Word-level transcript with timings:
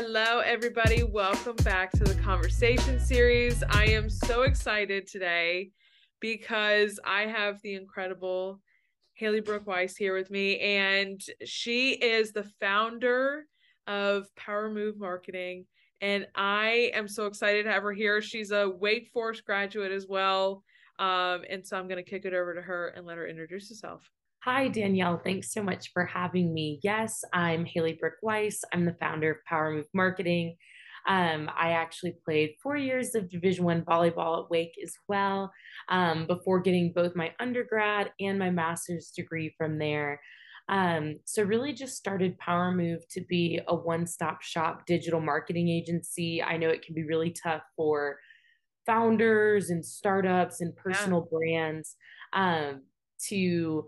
Hello, 0.00 0.38
everybody. 0.38 1.02
Welcome 1.02 1.56
back 1.64 1.90
to 1.90 2.04
the 2.04 2.14
conversation 2.22 3.00
series. 3.00 3.64
I 3.68 3.86
am 3.86 4.08
so 4.08 4.42
excited 4.42 5.08
today 5.08 5.72
because 6.20 7.00
I 7.04 7.22
have 7.22 7.60
the 7.62 7.74
incredible 7.74 8.60
Hailey 9.14 9.40
Brooke 9.40 9.66
Weiss 9.66 9.96
here 9.96 10.14
with 10.14 10.30
me, 10.30 10.60
and 10.60 11.20
she 11.44 11.94
is 11.94 12.30
the 12.30 12.48
founder 12.60 13.46
of 13.88 14.32
Power 14.36 14.70
Move 14.70 15.00
Marketing. 15.00 15.66
And 16.00 16.28
I 16.36 16.92
am 16.94 17.08
so 17.08 17.26
excited 17.26 17.64
to 17.64 17.72
have 17.72 17.82
her 17.82 17.92
here. 17.92 18.22
She's 18.22 18.52
a 18.52 18.70
Wake 18.70 19.08
Forest 19.08 19.44
graduate 19.44 19.90
as 19.90 20.06
well. 20.06 20.62
Um, 21.00 21.42
and 21.50 21.66
so 21.66 21.76
I'm 21.76 21.88
going 21.88 22.02
to 22.02 22.08
kick 22.08 22.24
it 22.24 22.34
over 22.34 22.54
to 22.54 22.62
her 22.62 22.92
and 22.94 23.04
let 23.04 23.16
her 23.16 23.26
introduce 23.26 23.68
herself. 23.68 24.08
Hi, 24.50 24.66
Danielle. 24.68 25.20
Thanks 25.22 25.52
so 25.52 25.62
much 25.62 25.92
for 25.92 26.06
having 26.06 26.54
me. 26.54 26.80
Yes, 26.82 27.22
I'm 27.34 27.66
Hailey 27.66 27.98
Brooke 28.00 28.16
Weiss. 28.22 28.64
I'm 28.72 28.86
the 28.86 28.96
founder 28.98 29.32
of 29.32 29.44
Power 29.44 29.70
Move 29.70 29.84
Marketing. 29.92 30.56
Um, 31.06 31.50
I 31.54 31.72
actually 31.72 32.14
played 32.24 32.54
four 32.62 32.74
years 32.74 33.14
of 33.14 33.28
Division 33.28 33.66
One 33.66 33.82
volleyball 33.82 34.42
at 34.42 34.50
Wake 34.50 34.72
as 34.82 34.94
well 35.06 35.52
um, 35.90 36.26
before 36.26 36.60
getting 36.60 36.94
both 36.94 37.14
my 37.14 37.34
undergrad 37.38 38.10
and 38.20 38.38
my 38.38 38.48
master's 38.48 39.10
degree 39.10 39.54
from 39.58 39.78
there. 39.78 40.18
Um, 40.70 41.18
so 41.26 41.42
really 41.42 41.74
just 41.74 41.98
started 41.98 42.38
Power 42.38 42.72
Move 42.72 43.06
to 43.10 43.20
be 43.28 43.60
a 43.68 43.74
one-stop 43.74 44.40
shop 44.40 44.86
digital 44.86 45.20
marketing 45.20 45.68
agency. 45.68 46.42
I 46.42 46.56
know 46.56 46.70
it 46.70 46.80
can 46.80 46.94
be 46.94 47.04
really 47.04 47.32
tough 47.32 47.64
for 47.76 48.16
founders 48.86 49.68
and 49.68 49.84
startups 49.84 50.62
and 50.62 50.74
personal 50.74 51.28
yeah. 51.30 51.36
brands 51.36 51.96
um, 52.32 52.84
to 53.26 53.84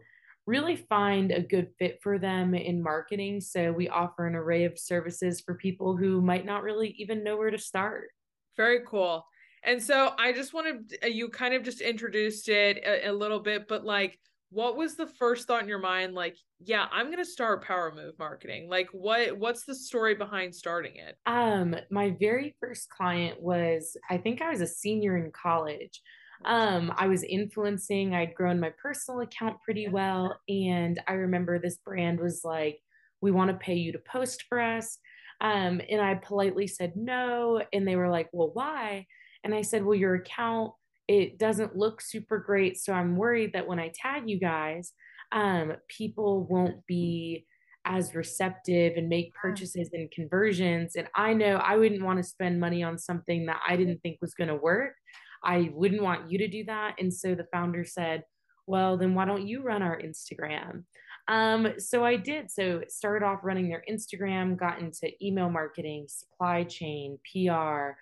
really 0.47 0.77
find 0.77 1.31
a 1.31 1.43
good 1.43 1.69
fit 1.79 2.01
for 2.03 2.19
them 2.19 2.55
in 2.55 2.83
marketing. 2.83 3.41
So 3.41 3.73
we 3.73 3.89
offer 3.89 4.27
an 4.27 4.35
array 4.35 4.65
of 4.65 4.79
services 4.79 5.41
for 5.41 5.55
people 5.55 5.97
who 5.97 6.21
might 6.21 6.45
not 6.45 6.63
really 6.63 6.95
even 6.99 7.23
know 7.23 7.37
where 7.37 7.51
to 7.51 7.59
start. 7.59 8.09
Very 8.57 8.81
cool. 8.87 9.25
And 9.63 9.83
so 9.83 10.15
I 10.19 10.33
just 10.33 10.55
wanted 10.55 10.99
uh, 11.05 11.09
you 11.09 11.29
kind 11.29 11.55
of 11.55 11.63
just 11.63 11.81
introduced 11.81 12.49
it 12.49 12.79
a, 12.79 13.11
a 13.11 13.13
little 13.13 13.41
bit, 13.41 13.69
but 13.69 13.85
like, 13.85 14.19
what 14.53 14.77
was 14.77 14.97
the 14.97 15.07
first 15.07 15.47
thought 15.47 15.63
in 15.63 15.69
your 15.69 15.79
mind? 15.79 16.15
Like, 16.15 16.37
yeah, 16.59 16.87
I'm 16.91 17.07
going 17.07 17.19
to 17.19 17.25
start 17.25 17.65
Power 17.65 17.93
Move 17.95 18.19
marketing. 18.19 18.69
Like, 18.69 18.89
what 18.93 19.39
what's 19.39 19.65
the 19.65 19.75
story 19.75 20.17
behind 20.17 20.55
starting 20.55 20.97
it? 20.97 21.17
Um, 21.25 21.77
my 21.91 22.17
very 22.19 22.57
first 22.59 22.89
client 22.89 23.41
was, 23.41 23.97
I 24.11 24.19
think 24.19 24.43
I 24.43 24.51
was 24.51 24.61
a 24.61 24.67
senior 24.67 25.17
in 25.17 25.31
college 25.31 26.03
um, 26.45 26.93
I 26.97 27.07
was 27.07 27.23
influencing, 27.23 28.15
I'd 28.15 28.35
grown 28.35 28.61
my 28.61 28.73
personal 28.83 29.21
account 29.21 29.61
pretty 29.63 29.89
well. 29.89 30.39
And 30.49 31.01
I 31.07 31.13
remember 31.13 31.59
this 31.59 31.79
brand 31.79 32.21
was 32.21 32.43
like, 32.45 32.79
we 33.21 33.31
want 33.31 33.51
to 33.51 33.57
pay 33.57 33.75
you 33.75 33.93
to 33.93 33.99
post 33.99 34.45
for 34.49 34.61
us. 34.61 34.99
Um, 35.41 35.81
and 35.91 36.01
I 36.01 36.15
politely 36.15 36.67
said 36.67 36.95
no. 36.97 37.63
And 37.73 37.87
they 37.87 37.97
were 37.97 38.11
like, 38.11 38.29
well, 38.33 38.51
why? 38.53 39.07
And 39.45 39.55
I 39.55 39.63
said, 39.63 39.85
well, 39.85 39.95
your 39.95 40.15
account, 40.17 40.73
it 41.09 41.39
doesn't 41.39 41.77
look 41.77 42.01
super 42.01 42.39
great. 42.39 42.79
So 42.79 42.93
I'm 42.93 43.17
worried 43.17 43.53
that 43.55 43.67
when 43.67 43.79
I 43.79 43.93
tag 43.95 44.25
you 44.27 44.39
guys, 44.39 44.93
um, 45.33 45.75
people 45.89 46.47
won't 46.49 46.87
be 46.87 47.47
as 47.85 48.15
receptive 48.15 48.97
and 48.97 49.09
make 49.09 49.35
purchases 49.35 49.91
and 49.93 50.11
conversions. 50.11 50.97
And 50.97 51.09
I 51.15 51.33
know 51.33 51.57
I 51.57 51.77
wouldn't 51.77 52.05
want 52.05 52.19
to 52.19 52.23
spend 52.23 52.61
money 52.61 52.83
on 52.83 52.99
something 52.99 53.47
that 53.47 53.61
I 53.67 53.77
didn't 53.77 54.01
think 54.03 54.19
was 54.21 54.35
going 54.35 54.49
to 54.49 54.57
work. 54.57 54.95
I 55.43 55.71
wouldn't 55.75 56.03
want 56.03 56.31
you 56.31 56.39
to 56.39 56.49
do 56.49 56.65
that. 56.65 56.97
And 56.99 57.13
so 57.13 57.35
the 57.35 57.47
founder 57.53 57.85
said, 57.85 58.25
well, 58.67 58.97
then 58.97 59.15
why 59.15 59.25
don't 59.25 59.47
you 59.47 59.63
run 59.63 59.83
our 59.83 60.01
Instagram? 60.01 60.85
Um, 61.29 61.75
so 61.79 62.05
I 62.05 62.17
did. 62.17 62.51
So 62.51 62.83
started 62.89 63.25
off 63.25 63.41
running 63.43 63.69
their 63.69 63.85
Instagram, 63.91 64.57
got 64.57 64.81
into 64.81 65.11
email 65.23 65.51
marketing, 65.51 66.07
supply 66.09 66.65
chain, 66.65 67.19
PR, 67.33 67.93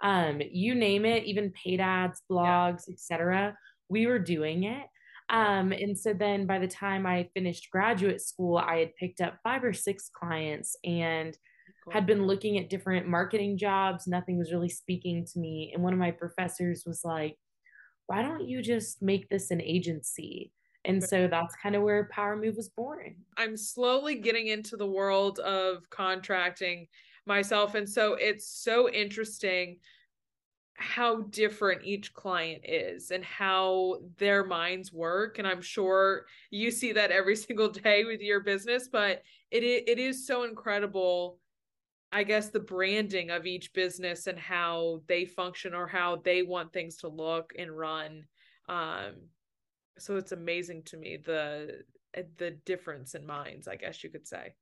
um, 0.00 0.40
you 0.50 0.74
name 0.74 1.04
it, 1.04 1.24
even 1.24 1.52
paid 1.52 1.80
ads, 1.80 2.22
blogs, 2.30 2.84
yeah. 2.86 2.94
etc. 2.94 3.56
We 3.88 4.06
were 4.06 4.18
doing 4.18 4.64
it. 4.64 4.86
Um, 5.30 5.72
and 5.72 5.98
so 5.98 6.14
then 6.14 6.46
by 6.46 6.58
the 6.58 6.68
time 6.68 7.04
I 7.04 7.28
finished 7.34 7.70
graduate 7.70 8.20
school, 8.20 8.56
I 8.56 8.78
had 8.78 8.96
picked 8.96 9.20
up 9.20 9.38
five 9.42 9.64
or 9.64 9.74
six 9.74 10.08
clients 10.08 10.76
and 10.84 11.36
had 11.90 12.06
been 12.06 12.26
looking 12.26 12.58
at 12.58 12.70
different 12.70 13.06
marketing 13.06 13.56
jobs. 13.58 14.06
Nothing 14.06 14.38
was 14.38 14.52
really 14.52 14.68
speaking 14.68 15.26
to 15.32 15.38
me. 15.38 15.72
And 15.74 15.82
one 15.82 15.92
of 15.92 15.98
my 15.98 16.10
professors 16.10 16.84
was 16.86 17.04
like, 17.04 17.36
why 18.06 18.22
don't 18.22 18.48
you 18.48 18.62
just 18.62 19.02
make 19.02 19.28
this 19.28 19.50
an 19.50 19.60
agency? 19.60 20.52
And 20.84 21.02
so 21.02 21.28
that's 21.28 21.54
kind 21.56 21.76
of 21.76 21.82
where 21.82 22.08
Power 22.10 22.36
Move 22.36 22.56
was 22.56 22.70
born. 22.70 23.16
I'm 23.36 23.56
slowly 23.56 24.14
getting 24.14 24.46
into 24.46 24.76
the 24.76 24.86
world 24.86 25.38
of 25.40 25.88
contracting 25.90 26.86
myself. 27.26 27.74
And 27.74 27.88
so 27.88 28.14
it's 28.14 28.48
so 28.48 28.88
interesting 28.88 29.78
how 30.78 31.22
different 31.22 31.84
each 31.84 32.14
client 32.14 32.62
is 32.64 33.10
and 33.10 33.24
how 33.24 33.98
their 34.16 34.44
minds 34.44 34.92
work. 34.92 35.38
And 35.38 35.46
I'm 35.46 35.60
sure 35.60 36.24
you 36.50 36.70
see 36.70 36.92
that 36.92 37.10
every 37.10 37.36
single 37.46 37.68
day 37.68 38.04
with 38.04 38.20
your 38.20 38.40
business, 38.40 38.88
but 38.90 39.22
it, 39.50 39.64
it 39.64 39.98
is 39.98 40.26
so 40.26 40.44
incredible 40.44 41.38
I 42.10 42.22
guess 42.22 42.48
the 42.48 42.60
branding 42.60 43.30
of 43.30 43.46
each 43.46 43.72
business 43.74 44.26
and 44.26 44.38
how 44.38 45.02
they 45.08 45.24
function 45.24 45.74
or 45.74 45.86
how 45.86 46.22
they 46.24 46.42
want 46.42 46.72
things 46.72 46.96
to 46.98 47.08
look 47.08 47.52
and 47.58 47.76
run. 47.76 48.24
Um, 48.68 49.28
so 49.98 50.16
it's 50.16 50.32
amazing 50.32 50.84
to 50.84 50.96
me 50.96 51.18
the 51.22 51.82
eh, 52.14 52.22
the 52.38 52.52
difference 52.64 53.14
in 53.14 53.26
minds, 53.26 53.68
I 53.68 53.76
guess 53.76 54.02
you 54.02 54.10
could 54.10 54.26
say. 54.26 54.54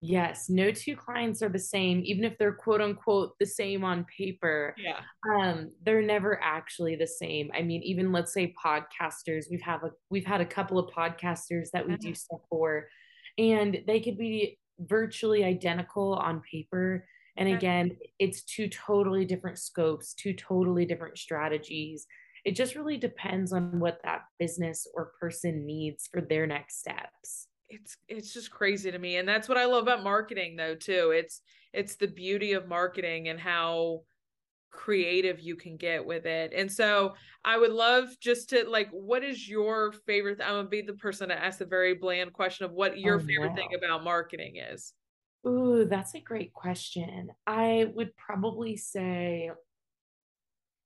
Yes, 0.00 0.50
no 0.50 0.70
two 0.70 0.96
clients 0.96 1.42
are 1.42 1.48
the 1.48 1.58
same, 1.58 2.02
even 2.04 2.24
if 2.24 2.36
they're 2.36 2.52
quote 2.52 2.82
unquote 2.82 3.38
the 3.40 3.46
same 3.46 3.84
on 3.84 4.04
paper. 4.04 4.74
Yeah. 4.76 5.00
Um, 5.32 5.70
they're 5.82 6.02
never 6.02 6.38
actually 6.42 6.94
the 6.94 7.06
same. 7.06 7.50
I 7.54 7.62
mean, 7.62 7.82
even 7.82 8.12
let's 8.12 8.34
say 8.34 8.54
podcasters, 8.62 9.46
we've 9.50 9.62
have 9.62 9.82
a 9.82 9.90
we've 10.10 10.26
had 10.26 10.42
a 10.42 10.46
couple 10.46 10.78
of 10.78 10.94
podcasters 10.94 11.70
that 11.72 11.88
we 11.88 11.96
do 11.96 12.14
stuff 12.14 12.40
for, 12.50 12.86
and 13.38 13.78
they 13.86 14.00
could 14.00 14.18
be 14.18 14.58
virtually 14.78 15.44
identical 15.44 16.14
on 16.14 16.42
paper. 16.50 17.06
And 17.36 17.48
again, 17.48 17.96
it's 18.18 18.42
two 18.42 18.68
totally 18.68 19.24
different 19.24 19.58
scopes, 19.58 20.14
two 20.14 20.34
totally 20.34 20.84
different 20.84 21.18
strategies. 21.18 22.06
It 22.44 22.54
just 22.54 22.76
really 22.76 22.96
depends 22.96 23.52
on 23.52 23.80
what 23.80 24.00
that 24.04 24.22
business 24.38 24.86
or 24.94 25.12
person 25.18 25.66
needs 25.66 26.08
for 26.12 26.20
their 26.20 26.46
next 26.46 26.78
steps. 26.78 27.48
It's 27.68 27.96
it's 28.08 28.32
just 28.32 28.50
crazy 28.50 28.90
to 28.92 28.98
me. 28.98 29.16
And 29.16 29.26
that's 29.26 29.48
what 29.48 29.58
I 29.58 29.64
love 29.64 29.84
about 29.84 30.04
marketing 30.04 30.54
though 30.56 30.74
too. 30.74 31.12
It's 31.16 31.40
it's 31.72 31.96
the 31.96 32.06
beauty 32.06 32.52
of 32.52 32.68
marketing 32.68 33.28
and 33.28 33.40
how 33.40 34.02
creative 34.74 35.40
you 35.40 35.56
can 35.56 35.76
get 35.76 36.04
with 36.04 36.26
it. 36.26 36.52
And 36.54 36.70
so 36.70 37.14
I 37.44 37.56
would 37.56 37.72
love 37.72 38.08
just 38.20 38.50
to 38.50 38.68
like, 38.68 38.90
what 38.90 39.22
is 39.22 39.48
your 39.48 39.92
favorite? 40.06 40.40
I'm 40.42 40.56
gonna 40.56 40.68
be 40.68 40.82
the 40.82 40.94
person 40.94 41.28
to 41.28 41.42
ask 41.42 41.58
the 41.58 41.64
very 41.64 41.94
bland 41.94 42.32
question 42.32 42.66
of 42.66 42.72
what 42.72 42.98
your 42.98 43.16
oh, 43.16 43.24
favorite 43.24 43.54
thing 43.54 43.70
about 43.76 44.04
marketing 44.04 44.56
is. 44.56 44.92
Ooh, 45.46 45.86
that's 45.88 46.14
a 46.14 46.20
great 46.20 46.52
question. 46.52 47.28
I 47.46 47.92
would 47.94 48.16
probably 48.16 48.76
say 48.76 49.50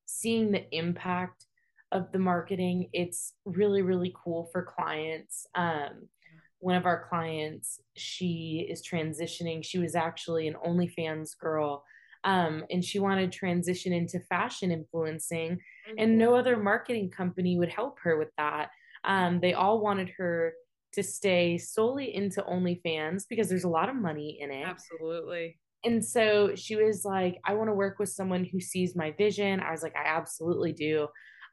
seeing 0.07 0.51
the 0.51 0.65
impact 0.77 1.47
of 1.93 2.13
the 2.13 2.19
marketing. 2.19 2.91
It's 2.93 3.35
really, 3.45 3.83
really 3.83 4.15
cool 4.23 4.49
for 4.53 4.63
clients. 4.63 5.47
Um, 5.55 6.09
one 6.61 6.77
of 6.77 6.87
our 6.87 7.07
clients, 7.09 7.81
she 7.97 8.67
is 8.69 8.87
transitioning. 8.87 9.65
She 9.65 9.79
was 9.79 9.95
actually 9.95 10.49
an 10.49 10.57
OnlyFans 10.67 11.39
girl 11.39 11.85
um, 12.29 12.65
and 12.71 12.85
she 12.85 12.99
wanted 12.99 13.31
to 13.31 13.39
transition 13.39 13.93
into 13.93 14.21
fashion 14.21 14.71
influencing 14.71 15.53
mm-hmm. 15.53 15.95
and 15.99 16.19
no 16.19 16.35
other 16.35 16.57
marketing 16.57 17.11
company 17.11 17.59
would 17.59 17.71
help 17.71 17.99
her 18.01 18.19
with 18.19 18.31
that 18.37 18.71
um, 19.05 19.41
they 19.41 19.55
all 19.55 19.81
wanted 19.81 20.11
her 20.19 20.53
to 20.93 21.03
stay 21.03 21.59
solely 21.59 22.15
into 22.15 22.43
OnlyFans 22.43 23.25
because 23.29 23.49
there's 23.49 23.65
a 23.65 23.69
lot 23.69 23.89
of 23.89 23.97
money 23.97 24.39
in 24.41 24.51
it. 24.51 24.67
Absolutely. 24.67 25.59
And 25.85 26.05
so 26.05 26.55
she 26.55 26.77
was 26.77 27.05
like, 27.05 27.39
I 27.45 27.55
want 27.55 27.69
to 27.69 27.75
work 27.75 27.99
with 27.99 28.09
someone 28.09 28.45
who 28.45 28.61
sees 28.61 28.97
my 28.97 29.13
vision. 29.13 29.61
I 29.61 29.71
was 29.71 29.83
like, 29.83 29.95
I 29.97 30.09
absolutely 30.09 30.73
do. 30.73 31.09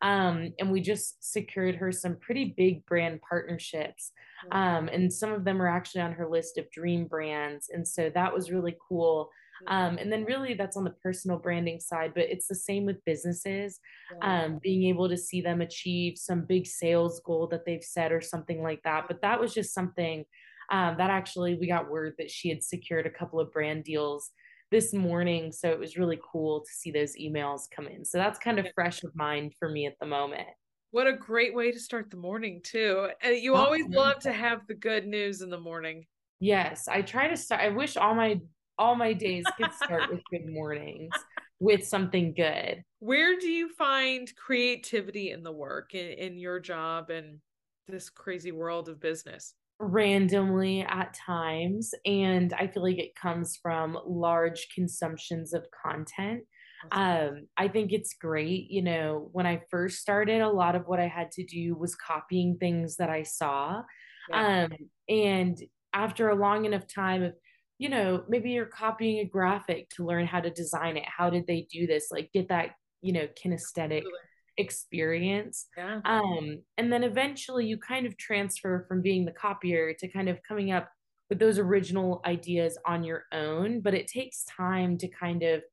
Um, 0.06 0.54
and 0.60 0.72
we 0.72 0.82
just 0.82 1.32
secured 1.32 1.76
her 1.76 1.92
some 1.92 2.18
pretty 2.18 2.54
big 2.56 2.86
brand 2.86 3.20
partnerships. 3.28 4.12
Um, 4.52 4.88
and 4.88 5.12
some 5.12 5.34
of 5.34 5.44
them 5.44 5.62
are 5.62 5.68
actually 5.68 6.02
on 6.02 6.14
her 6.14 6.30
list 6.30 6.58
of 6.58 6.70
dream 6.72 7.08
brands. 7.08 7.70
And 7.74 7.88
so 7.88 8.12
that 8.14 8.34
was 8.34 8.52
really 8.52 8.76
cool 8.88 9.30
um, 9.68 9.98
and 9.98 10.12
then 10.12 10.26
really 10.26 10.54
that's 10.54 10.78
on 10.78 10.84
the 10.84 10.96
personal 11.04 11.38
branding 11.38 11.80
side, 11.80 12.14
but 12.14 12.26
it's 12.26 12.48
the 12.48 12.56
same 12.56 12.86
with 12.86 13.04
businesses. 13.06 13.80
Um, 14.22 14.60
being 14.62 14.84
able 14.84 15.10
to 15.10 15.18
see 15.18 15.42
them 15.42 15.62
achieve 15.62 16.18
some 16.18 16.46
big 16.46 16.68
sales 16.68 17.22
goal 17.26 17.48
that 17.48 17.66
they've 17.66 17.84
set 17.84 18.12
or 18.12 18.22
something 18.22 18.62
like 18.62 18.82
that. 18.84 19.06
But 19.08 19.22
that 19.22 19.40
was 19.40 19.54
just 19.54 19.74
something 19.74 20.26
um, 20.72 20.96
that 20.98 21.10
actually 21.10 21.56
we 21.56 21.68
got 21.68 21.90
word 21.90 22.14
that 22.18 22.32
she 22.32 22.50
had 22.50 22.64
secured 22.64 23.06
a 23.06 23.12
couple 23.12 23.40
of 23.40 23.52
brand 23.52 23.84
deals 23.84 24.32
this 24.76 24.94
morning. 24.94 25.54
So 25.54 25.70
it 25.70 25.80
was 25.80 25.96
really 25.96 26.20
cool 26.22 26.60
to 26.60 26.70
see 26.70 26.92
those 26.92 27.16
emails 27.16 27.62
come 27.74 27.88
in. 27.88 28.04
So 28.04 28.18
that's 28.18 28.38
kind 28.38 28.60
of 28.60 28.68
fresh 28.76 29.06
of 29.06 29.16
mind 29.16 29.54
for 29.58 29.70
me 29.70 29.86
at 29.86 29.94
the 30.02 30.06
moment. 30.06 30.50
What 30.92 31.08
a 31.08 31.14
great 31.14 31.56
way 31.56 31.72
to 31.72 31.80
start 31.80 32.12
the 32.12 32.18
morning, 32.18 32.60
too. 32.62 33.08
And 33.24 33.38
you 33.38 33.54
oh, 33.54 33.58
always 33.58 33.88
love 33.88 34.20
to 34.20 34.34
have 34.34 34.68
the 34.68 34.74
good 34.74 35.08
news 35.08 35.42
in 35.42 35.50
the 35.50 35.58
morning. 35.58 36.04
Yes, 36.42 36.90
I 36.90 37.04
try 37.04 37.30
to 37.30 37.38
start. 37.38 37.62
I 37.62 37.70
wish 37.70 37.96
all 37.96 38.16
my 38.16 38.42
all 38.78 38.96
my 38.96 39.14
days 39.14 39.46
could 39.58 39.72
start 39.72 40.12
with 40.12 40.20
good 40.30 40.46
mornings 40.46 41.14
with 41.62 41.88
something 41.88 42.34
good. 42.34 42.84
Where 43.00 43.40
do 43.40 43.48
you 43.48 43.70
find 43.70 44.30
creativity 44.36 45.32
in 45.32 45.42
the 45.42 45.54
work 45.54 45.96
in, 45.96 46.12
in 46.12 46.38
your 46.38 46.60
job 46.60 47.10
and 47.12 47.40
this 47.88 48.10
crazy 48.10 48.52
world 48.52 48.90
of 48.90 49.00
business? 49.00 49.54
Randomly 49.80 50.82
at 50.82 51.14
times 51.14 51.92
and 52.06 52.54
i 52.54 52.66
feel 52.66 52.82
like 52.82 52.98
it 52.98 53.16
comes 53.16 53.58
from 53.62 53.98
large 54.06 54.68
consumptions 54.74 55.54
of 55.54 55.66
content. 55.86 56.44
Um 56.92 57.48
i 57.58 57.68
think 57.68 57.92
it's 57.92 58.14
great 58.14 58.70
you 58.70 58.82
know 58.82 59.30
when 59.32 59.46
i 59.46 59.62
first 59.70 60.00
started 60.00 60.42
a 60.42 60.50
lot 60.50 60.76
of 60.76 60.84
what 60.86 61.00
i 61.00 61.08
had 61.08 61.32
to 61.32 61.46
do 61.46 61.76
was 61.76 61.96
copying 61.96 62.58
things 62.58 62.98
that 62.98 63.10
i 63.10 63.24
saw 63.24 63.82
yeah. 64.30 64.66
um 64.66 64.74
and 65.10 65.58
after 65.94 66.30
a 66.30 66.36
long 66.36 66.66
enough 66.66 66.86
time 66.88 67.24
of 67.24 67.34
you 67.78 67.90
know 67.90 68.24
maybe 68.30 68.52
you're 68.52 68.66
copying 68.66 69.20
a 69.20 69.26
graphic 69.26 69.90
to 69.90 70.06
learn 70.06 70.26
how 70.26 70.40
to 70.40 70.52
design 70.52 70.96
it 70.96 71.06
how 71.06 71.30
did 71.30 71.48
they 71.48 71.68
do 71.72 71.88
this? 71.88 72.08
Like 72.12 72.30
get 72.34 72.50
that 72.50 72.72
you 73.02 73.14
know 73.14 73.28
kinesthetic 73.42 73.98
Absolutely 73.98 74.12
experience. 74.58 75.68
Yeah. 75.78 76.02
Um, 76.06 76.62
and 76.78 76.92
then 76.92 77.04
eventually 77.04 77.66
you 77.66 77.78
kind 77.78 78.06
of 78.06 78.18
transfer 78.18 78.86
from 78.88 79.02
being 79.02 79.26
the 79.26 79.32
copier 79.32 79.94
to 79.94 80.08
kind 80.08 80.30
of 80.30 80.42
coming 80.44 80.72
up 80.72 80.90
with 81.30 81.40
those 81.40 81.60
original 81.60 82.22
ideas 82.26 82.78
on 82.86 83.04
your 83.04 83.26
own. 83.32 83.82
But 83.82 83.94
it 83.94 84.08
takes 84.08 84.46
time 84.46 84.98
to 85.00 85.08
kind 85.08 85.44
of 85.44 85.64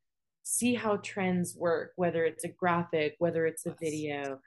see 0.43 0.75
how 0.75 0.97
trends 0.97 1.57
work, 1.57 1.93
whether 1.97 2.25
it's 2.25 2.45
a 2.45 2.49
graphic, 2.49 3.15
whether 3.19 3.47
it's 3.47 3.67
a 3.67 3.77
video. 3.81 4.41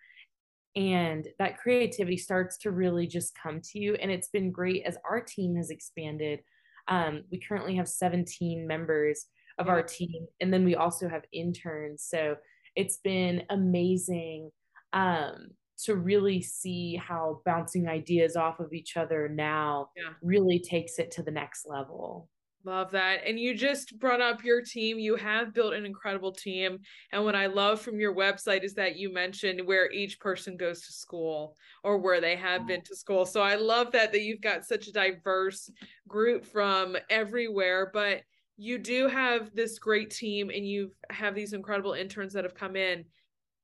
And 0.75 1.27
that 1.39 1.57
creativity 1.57 2.17
starts 2.17 2.57
to 2.59 2.71
really 2.71 3.07
just 3.07 3.37
come 3.41 3.61
to 3.61 3.79
you. 3.79 3.95
And 3.95 4.11
it's 4.11 4.27
been 4.27 4.51
great 4.51 4.83
as 4.85 4.97
our 5.09 5.21
team 5.21 5.55
has 5.55 5.69
expanded. 5.69 6.41
Um, 6.87 7.23
we 7.31 7.39
currently 7.39 7.75
have 7.75 7.87
17 7.87 8.67
members 8.67 9.27
of 9.57 9.69
our 9.69 9.81
team, 9.81 10.27
and 10.41 10.53
then 10.53 10.65
we 10.65 10.75
also 10.75 11.07
have 11.07 11.23
interns. 11.31 12.03
So 12.03 12.35
it's 12.75 12.97
been 12.97 13.43
amazing 13.49 14.51
um, 14.93 15.49
to 15.83 15.95
really 15.95 16.41
see 16.41 16.95
how 16.95 17.41
bouncing 17.45 17.87
ideas 17.87 18.35
off 18.35 18.59
of 18.59 18.73
each 18.73 18.97
other 18.97 19.27
now 19.27 19.89
yeah. 19.95 20.13
really 20.21 20.59
takes 20.59 20.99
it 20.99 21.11
to 21.11 21.23
the 21.23 21.31
next 21.31 21.67
level. 21.67 22.29
Love 22.65 22.89
that. 22.91 23.19
And 23.23 23.39
you 23.39 23.53
just 23.53 23.99
brought 23.99 24.21
up 24.21 24.43
your 24.43 24.59
team. 24.59 24.97
You 24.97 25.15
have 25.17 25.53
built 25.53 25.75
an 25.75 25.85
incredible 25.85 26.31
team. 26.31 26.79
And 27.11 27.23
what 27.23 27.35
I 27.35 27.45
love 27.45 27.79
from 27.79 27.99
your 27.99 28.15
website 28.15 28.63
is 28.63 28.73
that 28.73 28.95
you 28.95 29.13
mentioned 29.13 29.61
where 29.67 29.91
each 29.91 30.19
person 30.19 30.57
goes 30.57 30.81
to 30.81 30.91
school 30.91 31.55
or 31.83 31.99
where 31.99 32.19
they 32.19 32.35
have 32.35 32.65
been 32.65 32.81
to 32.81 32.95
school. 32.95 33.23
So 33.23 33.41
I 33.41 33.53
love 33.53 33.91
that 33.91 34.11
that 34.13 34.21
you've 34.21 34.41
got 34.41 34.65
such 34.65 34.87
a 34.87 34.91
diverse 34.91 35.69
group 36.07 36.43
from 36.43 36.97
everywhere, 37.11 37.91
but 37.93 38.21
you 38.57 38.77
do 38.77 39.07
have 39.07 39.53
this 39.53 39.79
great 39.79 40.09
team 40.09 40.49
and 40.49 40.67
you 40.67 40.91
have 41.09 41.35
these 41.35 41.53
incredible 41.53 41.93
interns 41.93 42.33
that 42.33 42.43
have 42.43 42.55
come 42.55 42.75
in. 42.75 43.05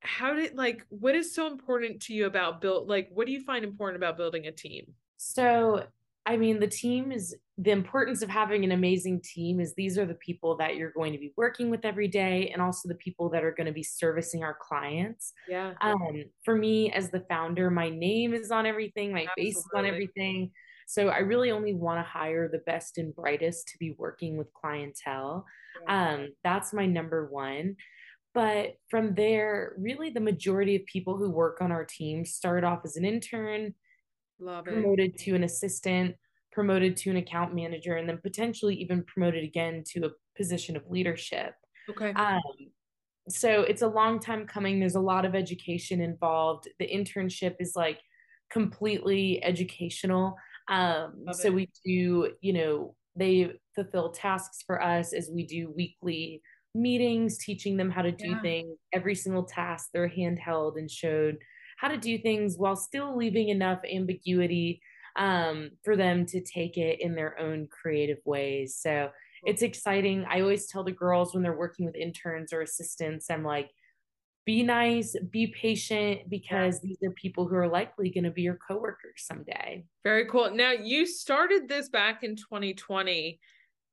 How 0.02 0.34
did 0.34 0.56
like 0.56 0.86
what 0.90 1.16
is 1.16 1.34
so 1.34 1.48
important 1.48 2.02
to 2.04 2.14
you 2.14 2.26
about 2.26 2.60
build 2.60 2.90
like 2.90 3.10
what 3.14 3.28
do 3.28 3.34
you 3.34 3.44
find 3.44 3.64
important 3.64 3.98
about 3.98 4.18
building 4.18 4.48
a 4.48 4.52
team? 4.52 4.86
So 5.18 5.86
i 6.26 6.38
mean 6.38 6.60
the 6.60 6.68
team 6.68 7.12
is 7.12 7.36
the 7.58 7.72
importance 7.72 8.22
of 8.22 8.30
having 8.30 8.64
an 8.64 8.72
amazing 8.72 9.22
team 9.22 9.60
is 9.60 9.74
these 9.76 9.98
are 9.98 10.06
the 10.06 10.16
people 10.16 10.56
that 10.56 10.76
you're 10.76 10.92
going 10.92 11.12
to 11.12 11.20
be 11.20 11.32
working 11.36 11.70
with 11.70 11.86
every 11.86 12.08
day 12.08 12.50
and 12.50 12.62
also 12.62 12.88
the 12.88 12.96
people 12.96 13.30
that 13.30 13.44
are 13.44 13.52
going 13.52 13.68
to 13.68 13.74
be 13.74 13.84
servicing 13.84 14.44
our 14.44 14.58
clients. 14.60 15.34
Yeah. 15.48 15.74
Um 15.82 16.24
for 16.44 16.56
me 16.56 16.92
as 16.92 17.12
the 17.12 17.22
founder 17.22 17.70
my 17.70 17.90
name 17.90 18.34
is 18.34 18.52
on 18.52 18.66
everything 18.66 19.12
my 19.12 19.26
Absolutely. 19.26 19.44
face 19.44 19.58
is 19.58 19.70
on 19.76 19.86
everything 19.86 20.52
so 20.92 21.08
I 21.08 21.20
really 21.20 21.52
only 21.52 21.74
want 21.74 22.00
to 22.00 22.04
hire 22.04 22.50
the 22.50 22.58
best 22.58 22.98
and 22.98 23.16
brightest 23.16 23.70
to 23.70 23.78
be 23.78 23.96
working 23.98 24.36
with 24.36 24.54
clientele. 24.54 25.46
Um, 25.88 26.34
that's 26.44 26.74
my 26.74 26.86
number 26.86 27.28
one. 27.28 27.78
But 28.34 28.76
from 28.90 29.16
there, 29.16 29.74
really 29.78 30.10
the 30.10 30.20
majority 30.20 30.76
of 30.76 30.86
people 30.86 31.16
who 31.16 31.30
work 31.30 31.62
on 31.62 31.72
our 31.72 31.86
team 31.86 32.26
start 32.26 32.66
off 32.66 32.82
as 32.84 32.98
an 32.98 33.06
intern, 33.06 33.74
Love 34.38 34.66
promoted 34.66 35.14
it. 35.14 35.18
to 35.20 35.34
an 35.34 35.46
assistant, 35.46 36.16
promoted 36.52 36.98
to 36.98 37.10
an 37.10 37.16
account 37.16 37.56
manager, 37.56 37.96
and 37.96 38.10
then 38.10 38.18
potentially 38.18 38.76
even 38.76 39.02
promoted 39.06 39.46
again 39.46 39.86
to 39.94 40.08
a 40.08 40.12
position 40.38 40.76
of 40.76 40.84
leadership. 40.90 41.54
Okay. 41.90 42.12
Um, 42.12 42.42
so 43.30 43.62
it's 43.62 43.82
a 43.82 43.88
long 43.88 44.20
time 44.20 44.46
coming. 44.46 44.78
There's 44.78 44.96
a 44.96 45.00
lot 45.00 45.24
of 45.24 45.36
education 45.36 46.02
involved. 46.02 46.68
The 46.80 46.88
internship 46.88 47.56
is 47.62 47.78
like 47.78 48.00
completely 48.52 49.42
educational. 49.42 50.36
Um, 50.72 51.26
so 51.34 51.50
it. 51.50 51.54
we 51.54 51.70
do, 51.86 52.32
you 52.42 52.54
know, 52.54 52.96
they 53.16 53.52
fulfill 53.76 54.12
tasks 54.12 54.64
for 54.66 54.82
us 54.82 55.14
as 55.14 55.30
we 55.32 55.46
do 55.46 55.72
weekly 55.76 56.42
meetings, 56.74 57.38
teaching 57.38 57.78
them 57.78 57.92
how 57.92 58.02
to 58.02 58.12
do 58.12 58.30
yeah. 58.30 58.42
things. 58.42 58.78
Every 58.94 59.16
single 59.16 59.44
task, 59.44 59.90
they're 59.94 60.10
handheld 60.10 60.78
and 60.78 60.90
showed 60.90 61.38
how 61.78 61.90
to 61.90 61.98
do 61.98 62.18
things 62.18 62.56
while 62.58 62.76
still 62.76 63.18
leaving 63.18 63.50
enough 63.50 63.80
ambiguity 63.92 64.82
um, 65.18 65.72
for 65.84 65.98
them 65.98 66.26
to 66.28 66.42
take 66.42 66.78
it 66.78 67.02
in 67.02 67.16
their 67.16 67.38
own 67.38 67.68
creative 67.68 68.20
ways. 68.24 68.78
So 68.80 69.10
it's 69.44 69.62
exciting. 69.62 70.26
I 70.30 70.42
always 70.42 70.68
tell 70.68 70.84
the 70.84 70.92
girls 70.92 71.34
when 71.34 71.44
they're 71.44 71.58
working 71.58 71.86
with 71.86 71.96
interns 71.96 72.54
or 72.54 72.62
assistants, 72.62 73.30
I'm 73.30 73.44
like, 73.44 73.70
be 74.46 74.64
nice, 74.64 75.16
be 75.30 75.48
patient 75.48 76.30
because 76.30 76.80
these 76.82 76.98
are 77.04 77.12
people 77.12 77.48
who 77.48 77.56
are 77.56 77.68
likely 77.68 78.10
going 78.10 78.24
to 78.24 78.32
be 78.32 78.42
your 78.42 78.58
coworkers 78.68 79.18
someday. 79.18 79.86
Very 80.04 80.26
cool. 80.26 80.50
Now, 80.52 80.72
you 80.72 81.06
started 81.06 81.68
this 81.68 81.90
back 81.90 82.24
in 82.24 82.36
2020, 82.36 83.40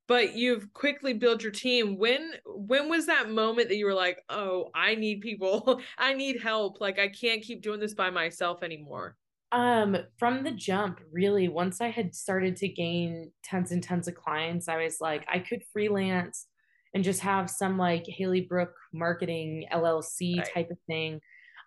but 0.07 0.33
you've 0.33 0.73
quickly 0.73 1.13
built 1.13 1.43
your 1.43 1.51
team. 1.51 1.97
When 1.97 2.33
when 2.45 2.89
was 2.89 3.05
that 3.05 3.29
moment 3.29 3.69
that 3.69 3.77
you 3.77 3.85
were 3.85 3.93
like, 3.93 4.23
"Oh, 4.27 4.69
I 4.73 4.95
need 4.95 5.21
people. 5.21 5.81
I 5.97 6.13
need 6.15 6.41
help. 6.41 6.81
Like 6.81 6.97
I 6.97 7.09
can't 7.09 7.43
keep 7.43 7.61
doing 7.61 7.79
this 7.79 7.93
by 7.93 8.09
myself 8.09 8.63
anymore." 8.63 9.15
Um, 9.51 9.97
from 10.17 10.43
the 10.43 10.51
jump, 10.51 10.99
really, 11.11 11.47
once 11.47 11.81
I 11.81 11.89
had 11.89 12.13
started 12.13 12.55
to 12.57 12.67
gain 12.67 13.31
tons 13.43 13.71
and 13.71 13.81
tons 13.83 14.07
of 14.07 14.15
clients, 14.15 14.67
I 14.67 14.83
was 14.83 15.01
like, 15.01 15.25
I 15.27 15.39
could 15.39 15.63
freelance 15.73 16.45
and 16.93 17.03
just 17.03 17.21
have 17.21 17.49
some 17.49 17.77
like 17.77 18.05
Hailey 18.07 18.41
Brooke 18.41 18.75
marketing 18.93 19.65
LLC 19.71 20.37
right. 20.37 20.49
type 20.53 20.71
of 20.71 20.77
thing. 20.87 21.19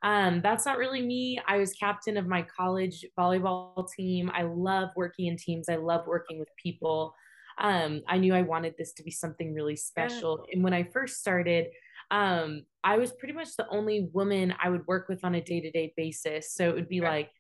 Um, 0.03 0.41
that's 0.43 0.67
not 0.67 0.79
really 0.79 1.03
me. 1.03 1.41
I 1.47 1.59
was 1.59 1.73
captain 1.75 2.17
of 2.17 2.27
my 2.27 2.43
college 2.43 3.05
volleyball 3.17 3.89
team. 3.97 4.31
I 4.35 4.43
love 4.43 4.91
working 4.97 5.27
in 5.27 5.37
teams. 5.37 5.69
I 5.69 5.77
love 5.77 6.07
working 6.07 6.41
with 6.41 6.49
people. 6.61 7.15
Um, 7.61 8.03
I 8.09 8.19
knew 8.19 8.35
I 8.35 8.43
wanted 8.43 8.75
this 8.77 8.93
to 8.95 9.05
be 9.05 9.13
something 9.13 9.55
really 9.55 9.77
special. 9.77 10.45
And 10.53 10.65
when 10.65 10.73
I 10.73 10.89
first 10.93 11.21
started, 11.21 11.67
um, 12.11 12.65
I 12.83 12.99
was 12.99 13.13
pretty 13.13 13.35
much 13.35 13.57
the 13.57 13.69
only 13.69 14.09
woman 14.13 14.55
I 14.63 14.71
would 14.71 14.87
work 14.87 15.09
with 15.09 15.25
on 15.25 15.37
a 15.37 15.41
day 15.41 15.61
to 15.61 15.71
day 15.71 15.93
basis. 15.97 16.53
So 16.53 16.69
it 16.69 16.75
would 16.75 16.89
be 16.89 17.01
like 17.01 17.31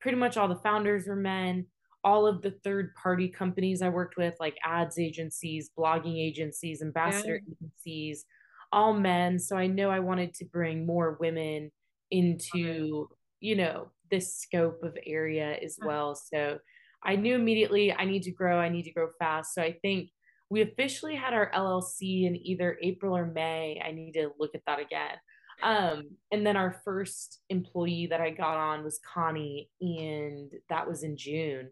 pretty 0.00 0.18
much 0.18 0.36
all 0.36 0.48
the 0.48 0.56
founders 0.56 1.06
were 1.06 1.16
men 1.16 1.66
all 2.02 2.26
of 2.26 2.42
the 2.42 2.52
third 2.64 2.94
party 2.94 3.28
companies 3.28 3.82
I 3.82 3.88
worked 3.88 4.16
with, 4.16 4.34
like 4.40 4.56
ads 4.64 4.98
agencies, 4.98 5.70
blogging 5.78 6.18
agencies, 6.18 6.82
ambassador 6.82 7.40
yeah. 7.46 7.54
agencies, 7.60 8.24
all 8.72 8.94
men. 8.94 9.38
So 9.38 9.56
I 9.56 9.66
know 9.66 9.90
I 9.90 10.00
wanted 10.00 10.34
to 10.34 10.44
bring 10.46 10.86
more 10.86 11.18
women 11.20 11.70
into, 12.10 13.08
you 13.40 13.56
know, 13.56 13.90
this 14.10 14.36
scope 14.36 14.82
of 14.82 14.96
area 15.06 15.56
as 15.62 15.78
well. 15.80 16.14
So 16.14 16.58
I 17.02 17.16
knew 17.16 17.34
immediately 17.34 17.92
I 17.92 18.04
need 18.04 18.22
to 18.24 18.32
grow, 18.32 18.58
I 18.58 18.68
need 18.68 18.84
to 18.84 18.92
grow 18.92 19.08
fast. 19.18 19.54
So 19.54 19.62
I 19.62 19.72
think 19.82 20.10
we 20.48 20.62
officially 20.62 21.14
had 21.14 21.32
our 21.32 21.50
LLC 21.52 22.26
in 22.26 22.36
either 22.44 22.76
April 22.82 23.16
or 23.16 23.26
May. 23.26 23.80
I 23.84 23.92
need 23.92 24.12
to 24.12 24.30
look 24.38 24.54
at 24.54 24.62
that 24.66 24.80
again. 24.80 25.16
Um, 25.62 26.10
and 26.32 26.46
then 26.46 26.56
our 26.56 26.80
first 26.84 27.40
employee 27.50 28.08
that 28.10 28.20
I 28.20 28.30
got 28.30 28.56
on 28.56 28.82
was 28.82 28.98
Connie, 29.14 29.68
and 29.80 30.50
that 30.68 30.88
was 30.88 31.02
in 31.02 31.16
June. 31.16 31.70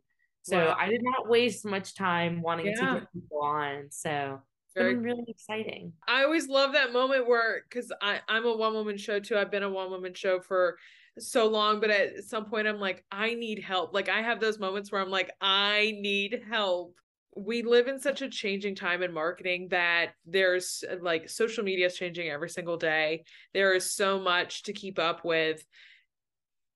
So 0.49 0.57
wow. 0.57 0.77
I 0.79 0.89
did 0.89 1.03
not 1.03 1.29
waste 1.29 1.67
much 1.67 1.95
time 1.95 2.41
wanting 2.41 2.67
yeah. 2.67 2.95
to 2.95 3.01
get 3.01 3.13
people 3.13 3.43
on. 3.43 3.89
So 3.91 4.41
it's 4.65 4.75
been 4.75 5.03
really 5.03 5.25
exciting. 5.29 5.93
I 6.07 6.25
always 6.25 6.49
love 6.49 6.73
that 6.73 6.93
moment 6.93 7.29
where 7.29 7.63
because 7.69 7.93
I'm 8.01 8.47
a 8.47 8.57
one 8.57 8.73
woman 8.73 8.97
show 8.97 9.21
too. 9.21 9.37
I've 9.37 9.51
been 9.51 9.63
a 9.63 9.69
one 9.69 9.91
woman 9.91 10.15
show 10.15 10.41
for 10.41 10.79
so 11.19 11.49
long, 11.49 11.81
but 11.81 11.91
at 11.91 12.25
some 12.25 12.47
point 12.47 12.67
I'm 12.67 12.81
like, 12.81 13.05
I 13.13 13.35
need 13.35 13.63
help. 13.63 13.93
Like 13.93 14.09
I 14.09 14.23
have 14.23 14.41
those 14.41 14.59
moments 14.59 14.91
where 14.91 15.03
I'm 15.03 15.11
like, 15.11 15.31
I 15.41 15.99
need 16.01 16.43
help. 16.51 16.95
We 17.37 17.63
live 17.63 17.89
in 17.89 18.01
such 18.01 18.23
a 18.23 18.29
changing 18.29 18.75
time 18.75 19.03
in 19.03 19.13
marketing 19.13 19.69
that 19.71 20.13
there's 20.25 20.83
uh, 20.91 20.97
like 21.03 21.29
social 21.29 21.63
media 21.63 21.87
is 21.87 21.95
changing 21.95 22.31
every 22.31 22.49
single 22.49 22.79
day. 22.79 23.25
There 23.53 23.75
is 23.75 23.93
so 23.93 24.19
much 24.19 24.63
to 24.65 24.73
keep 24.73 24.99
up 24.99 25.25
with. 25.25 25.63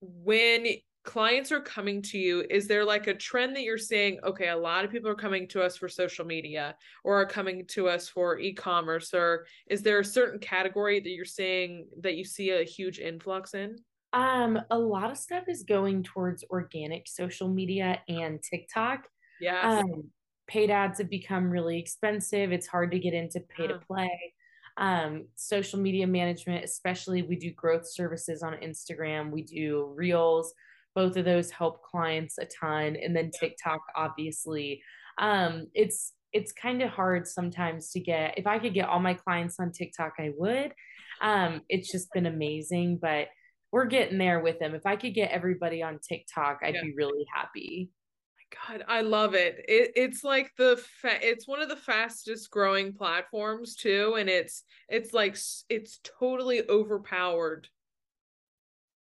When 0.00 0.66
clients 1.04 1.50
are 1.50 1.60
coming 1.60 2.00
to 2.00 2.18
you 2.18 2.44
is 2.48 2.68
there 2.68 2.84
like 2.84 3.08
a 3.08 3.14
trend 3.14 3.56
that 3.56 3.62
you're 3.62 3.76
seeing 3.76 4.18
okay 4.24 4.48
a 4.48 4.56
lot 4.56 4.84
of 4.84 4.90
people 4.90 5.10
are 5.10 5.16
coming 5.16 5.48
to 5.48 5.60
us 5.60 5.76
for 5.76 5.88
social 5.88 6.24
media 6.24 6.76
or 7.02 7.20
are 7.20 7.26
coming 7.26 7.66
to 7.66 7.88
us 7.88 8.08
for 8.08 8.38
e-commerce 8.38 9.12
or 9.12 9.44
is 9.68 9.82
there 9.82 9.98
a 9.98 10.04
certain 10.04 10.38
category 10.38 11.00
that 11.00 11.10
you're 11.10 11.24
seeing 11.24 11.86
that 12.00 12.14
you 12.14 12.24
see 12.24 12.50
a 12.50 12.62
huge 12.62 13.00
influx 13.00 13.54
in 13.54 13.76
um 14.12 14.60
a 14.70 14.78
lot 14.78 15.10
of 15.10 15.18
stuff 15.18 15.44
is 15.48 15.64
going 15.64 16.02
towards 16.02 16.44
organic 16.50 17.08
social 17.08 17.48
media 17.48 18.00
and 18.08 18.40
tiktok 18.42 19.08
yeah 19.40 19.80
um, 19.80 20.04
paid 20.52 20.70
ads 20.70 20.98
have 20.98 21.08
become 21.08 21.50
really 21.50 21.78
expensive. 21.78 22.52
It's 22.52 22.66
hard 22.66 22.90
to 22.92 22.98
get 22.98 23.14
into 23.14 23.40
pay 23.40 23.66
to 23.68 23.78
play. 23.78 24.34
Um, 24.76 25.26
social 25.34 25.78
media 25.78 26.06
management, 26.06 26.64
especially, 26.64 27.22
we 27.22 27.36
do 27.36 27.52
growth 27.52 27.90
services 27.90 28.42
on 28.42 28.54
Instagram, 28.54 29.30
we 29.30 29.42
do 29.42 29.92
reels. 29.94 30.52
Both 30.94 31.16
of 31.16 31.24
those 31.24 31.50
help 31.50 31.82
clients 31.82 32.38
a 32.38 32.46
ton. 32.46 32.96
And 32.96 33.14
then 33.14 33.30
TikTok, 33.38 33.80
obviously. 33.96 34.82
Um, 35.18 35.66
it's 35.74 36.12
it's 36.32 36.52
kind 36.52 36.82
of 36.82 36.90
hard 36.90 37.26
sometimes 37.26 37.90
to 37.90 38.00
get 38.00 38.38
if 38.38 38.46
I 38.46 38.58
could 38.58 38.74
get 38.74 38.88
all 38.88 39.00
my 39.00 39.14
clients 39.14 39.60
on 39.60 39.72
TikTok, 39.72 40.14
I 40.18 40.30
would. 40.36 40.72
Um, 41.20 41.60
it's 41.68 41.92
just 41.92 42.12
been 42.12 42.26
amazing, 42.26 42.98
but 43.00 43.28
we're 43.70 43.86
getting 43.86 44.18
there 44.18 44.40
with 44.40 44.58
them. 44.58 44.74
If 44.74 44.86
I 44.86 44.96
could 44.96 45.14
get 45.14 45.30
everybody 45.30 45.82
on 45.82 45.98
TikTok, 45.98 46.60
I'd 46.62 46.74
yeah. 46.74 46.82
be 46.82 46.94
really 46.96 47.24
happy. 47.32 47.90
My 48.36 48.76
God, 48.76 48.84
I 48.88 49.00
love 49.02 49.34
it. 49.34 49.64
it 49.68 49.92
it's 49.94 50.24
like 50.24 50.50
the 50.58 50.82
fa- 51.00 51.26
it's 51.26 51.48
one 51.48 51.62
of 51.62 51.68
the 51.68 51.76
fastest 51.76 52.50
growing 52.50 52.92
platforms 52.92 53.76
too, 53.76 54.16
and 54.18 54.28
it's 54.28 54.64
it's 54.88 55.12
like 55.12 55.36
it's 55.68 56.00
totally 56.18 56.68
overpowered 56.68 57.68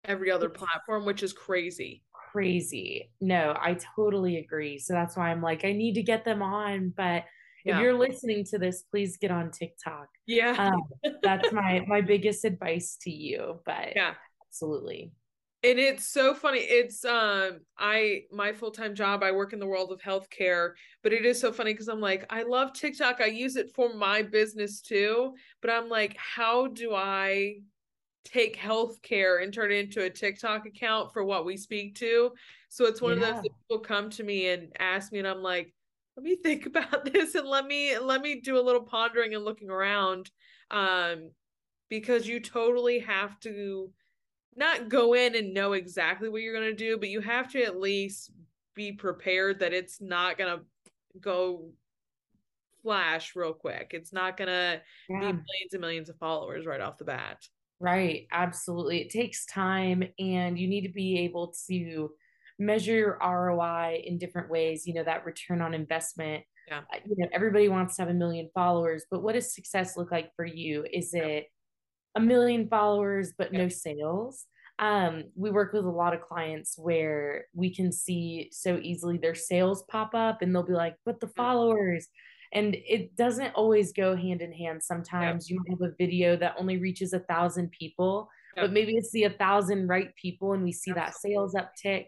every 0.04 0.30
other 0.30 0.48
platform, 0.48 1.04
which 1.04 1.22
is 1.22 1.32
crazy. 1.32 2.02
Crazy. 2.32 3.10
No, 3.20 3.56
I 3.60 3.76
totally 3.96 4.38
agree. 4.38 4.78
So 4.78 4.94
that's 4.94 5.16
why 5.16 5.30
I'm 5.30 5.42
like, 5.42 5.64
I 5.64 5.72
need 5.72 5.94
to 5.94 6.02
get 6.02 6.24
them 6.24 6.42
on. 6.42 6.92
But 6.96 7.24
if 7.64 7.78
you're 7.78 7.96
listening 7.96 8.44
to 8.46 8.58
this, 8.58 8.82
please 8.90 9.16
get 9.18 9.30
on 9.30 9.50
TikTok. 9.50 10.08
Yeah. 10.26 10.56
Um, 10.58 11.12
that's 11.22 11.52
my 11.52 11.84
my 11.86 12.00
biggest 12.00 12.44
advice 12.44 12.96
to 13.02 13.10
you. 13.10 13.60
But 13.64 13.92
yeah, 13.94 14.14
absolutely 14.48 15.12
and 15.64 15.78
it's 15.78 16.08
so 16.08 16.34
funny 16.34 16.58
it's 16.58 17.04
um 17.04 17.60
i 17.78 18.22
my 18.32 18.52
full-time 18.52 18.94
job 18.94 19.22
i 19.22 19.30
work 19.30 19.52
in 19.52 19.58
the 19.58 19.66
world 19.66 19.92
of 19.92 20.00
healthcare 20.00 20.72
but 21.02 21.12
it 21.12 21.24
is 21.24 21.40
so 21.40 21.52
funny 21.52 21.72
because 21.72 21.88
i'm 21.88 22.00
like 22.00 22.24
i 22.30 22.42
love 22.42 22.72
tiktok 22.72 23.20
i 23.20 23.26
use 23.26 23.56
it 23.56 23.70
for 23.74 23.94
my 23.94 24.22
business 24.22 24.80
too 24.80 25.32
but 25.60 25.70
i'm 25.70 25.88
like 25.88 26.16
how 26.16 26.66
do 26.68 26.94
i 26.94 27.54
take 28.24 28.56
healthcare 28.56 29.42
and 29.42 29.52
turn 29.52 29.72
it 29.72 29.76
into 29.76 30.04
a 30.04 30.10
tiktok 30.10 30.66
account 30.66 31.12
for 31.12 31.24
what 31.24 31.44
we 31.44 31.56
speak 31.56 31.94
to 31.94 32.30
so 32.68 32.86
it's 32.86 33.00
one 33.00 33.18
yeah. 33.18 33.28
of 33.28 33.34
those 33.34 33.42
people 33.42 33.78
come 33.78 34.08
to 34.08 34.22
me 34.22 34.48
and 34.48 34.68
ask 34.78 35.12
me 35.12 35.18
and 35.18 35.28
i'm 35.28 35.42
like 35.42 35.74
let 36.16 36.24
me 36.24 36.36
think 36.42 36.66
about 36.66 37.04
this 37.04 37.34
and 37.34 37.48
let 37.48 37.66
me 37.66 37.98
let 37.98 38.22
me 38.22 38.40
do 38.40 38.58
a 38.58 38.62
little 38.62 38.82
pondering 38.82 39.34
and 39.34 39.44
looking 39.44 39.70
around 39.70 40.30
um 40.70 41.30
because 41.88 42.26
you 42.26 42.40
totally 42.40 42.98
have 43.00 43.38
to 43.40 43.92
not 44.56 44.88
go 44.88 45.14
in 45.14 45.34
and 45.34 45.54
know 45.54 45.72
exactly 45.72 46.28
what 46.28 46.42
you're 46.42 46.54
going 46.54 46.70
to 46.70 46.74
do, 46.74 46.98
but 46.98 47.08
you 47.08 47.20
have 47.20 47.50
to 47.52 47.62
at 47.62 47.80
least 47.80 48.30
be 48.74 48.92
prepared 48.92 49.58
that 49.60 49.72
it's 49.72 50.00
not 50.00 50.38
going 50.38 50.58
to 50.58 50.64
go 51.20 51.70
flash 52.82 53.34
real 53.36 53.52
quick. 53.52 53.90
It's 53.94 54.12
not 54.12 54.36
going 54.36 54.48
to 54.48 54.80
yeah. 55.08 55.18
be 55.18 55.26
millions 55.26 55.72
and 55.72 55.80
millions 55.80 56.08
of 56.08 56.16
followers 56.16 56.66
right 56.66 56.80
off 56.80 56.98
the 56.98 57.04
bat. 57.04 57.46
Right. 57.82 58.28
Absolutely. 58.30 59.00
It 59.00 59.10
takes 59.10 59.44
time 59.44 60.04
and 60.16 60.56
you 60.56 60.68
need 60.68 60.82
to 60.82 60.92
be 60.92 61.18
able 61.20 61.52
to 61.68 62.12
measure 62.58 62.96
your 62.96 63.18
ROI 63.20 64.04
in 64.06 64.18
different 64.18 64.48
ways, 64.48 64.86
you 64.86 64.94
know, 64.94 65.02
that 65.02 65.24
return 65.24 65.60
on 65.60 65.74
investment. 65.74 66.44
Yeah. 66.68 66.78
Uh, 66.78 66.98
you 67.04 67.16
know, 67.18 67.26
everybody 67.32 67.68
wants 67.68 67.96
to 67.96 68.02
have 68.02 68.08
a 68.08 68.14
million 68.14 68.48
followers, 68.54 69.04
but 69.10 69.24
what 69.24 69.32
does 69.32 69.52
success 69.52 69.96
look 69.96 70.12
like 70.12 70.30
for 70.36 70.44
you? 70.44 70.86
Is 70.92 71.10
yeah. 71.12 71.24
it 71.24 71.46
a 72.14 72.20
million 72.20 72.68
followers 72.68 73.32
but 73.36 73.52
no 73.52 73.68
sales 73.68 74.46
um, 74.78 75.24
we 75.36 75.50
work 75.50 75.72
with 75.72 75.84
a 75.84 75.90
lot 75.90 76.14
of 76.14 76.22
clients 76.22 76.74
where 76.76 77.44
we 77.54 77.74
can 77.74 77.92
see 77.92 78.48
so 78.52 78.78
easily 78.82 79.18
their 79.18 79.34
sales 79.34 79.84
pop 79.88 80.14
up 80.14 80.42
and 80.42 80.54
they'll 80.54 80.62
be 80.62 80.72
like 80.72 80.96
but 81.04 81.20
the 81.20 81.28
followers 81.28 82.08
and 82.52 82.74
it 82.74 83.16
doesn't 83.16 83.54
always 83.54 83.92
go 83.92 84.14
hand 84.14 84.42
in 84.42 84.52
hand. 84.52 84.82
Sometimes 84.82 85.48
you 85.48 85.58
might 85.58 85.70
have 85.70 85.90
a 85.90 85.94
video 85.98 86.36
that 86.36 86.54
only 86.58 86.78
reaches 86.78 87.12
a 87.12 87.20
thousand 87.20 87.70
people 87.70 88.28
but 88.56 88.72
maybe 88.72 88.96
it's 88.96 89.10
the 89.12 89.24
a 89.24 89.30
thousand 89.30 89.88
right 89.88 90.14
people 90.16 90.52
and 90.52 90.62
we 90.62 90.72
see 90.72 90.92
that 90.92 91.14
sales 91.14 91.54
uptick. 91.54 92.06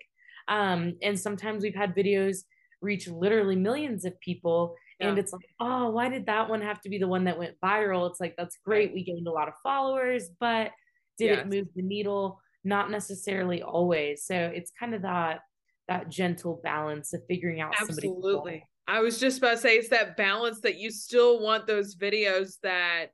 Um, 0.48 0.96
and 1.02 1.18
sometimes 1.18 1.62
we've 1.62 1.74
had 1.74 1.94
videos 1.94 2.38
reach 2.82 3.08
literally 3.08 3.56
millions 3.56 4.04
of 4.04 4.18
people 4.20 4.74
yeah. 5.00 5.08
and 5.08 5.18
it's 5.18 5.32
like 5.32 5.46
oh 5.58 5.88
why 5.88 6.10
did 6.10 6.26
that 6.26 6.50
one 6.50 6.60
have 6.60 6.82
to 6.82 6.90
be 6.90 6.98
the 6.98 7.08
one 7.08 7.24
that 7.24 7.38
went 7.38 7.54
viral? 7.64 8.10
It's 8.10 8.20
like 8.20 8.34
that's 8.36 8.58
great. 8.64 8.92
We 8.92 9.04
gained 9.04 9.26
a 9.26 9.32
lot 9.32 9.48
of 9.48 9.54
followers 9.62 10.28
but 10.38 10.70
did 11.16 11.30
yes. 11.30 11.38
it 11.40 11.48
move 11.48 11.66
the 11.74 11.82
needle? 11.82 12.40
Not 12.62 12.90
necessarily 12.90 13.62
always. 13.62 14.26
So 14.26 14.34
it's 14.34 14.72
kind 14.78 14.94
of 14.94 15.02
that 15.02 15.40
that 15.88 16.10
gentle 16.10 16.60
balance 16.62 17.14
of 17.14 17.22
figuring 17.26 17.60
out 17.60 17.74
absolutely 17.80 18.64
i 18.86 19.00
was 19.00 19.18
just 19.18 19.38
about 19.38 19.52
to 19.52 19.58
say 19.58 19.76
it's 19.76 19.88
that 19.88 20.16
balance 20.16 20.60
that 20.60 20.78
you 20.78 20.90
still 20.90 21.40
want 21.40 21.66
those 21.66 21.96
videos 21.96 22.58
that 22.62 23.10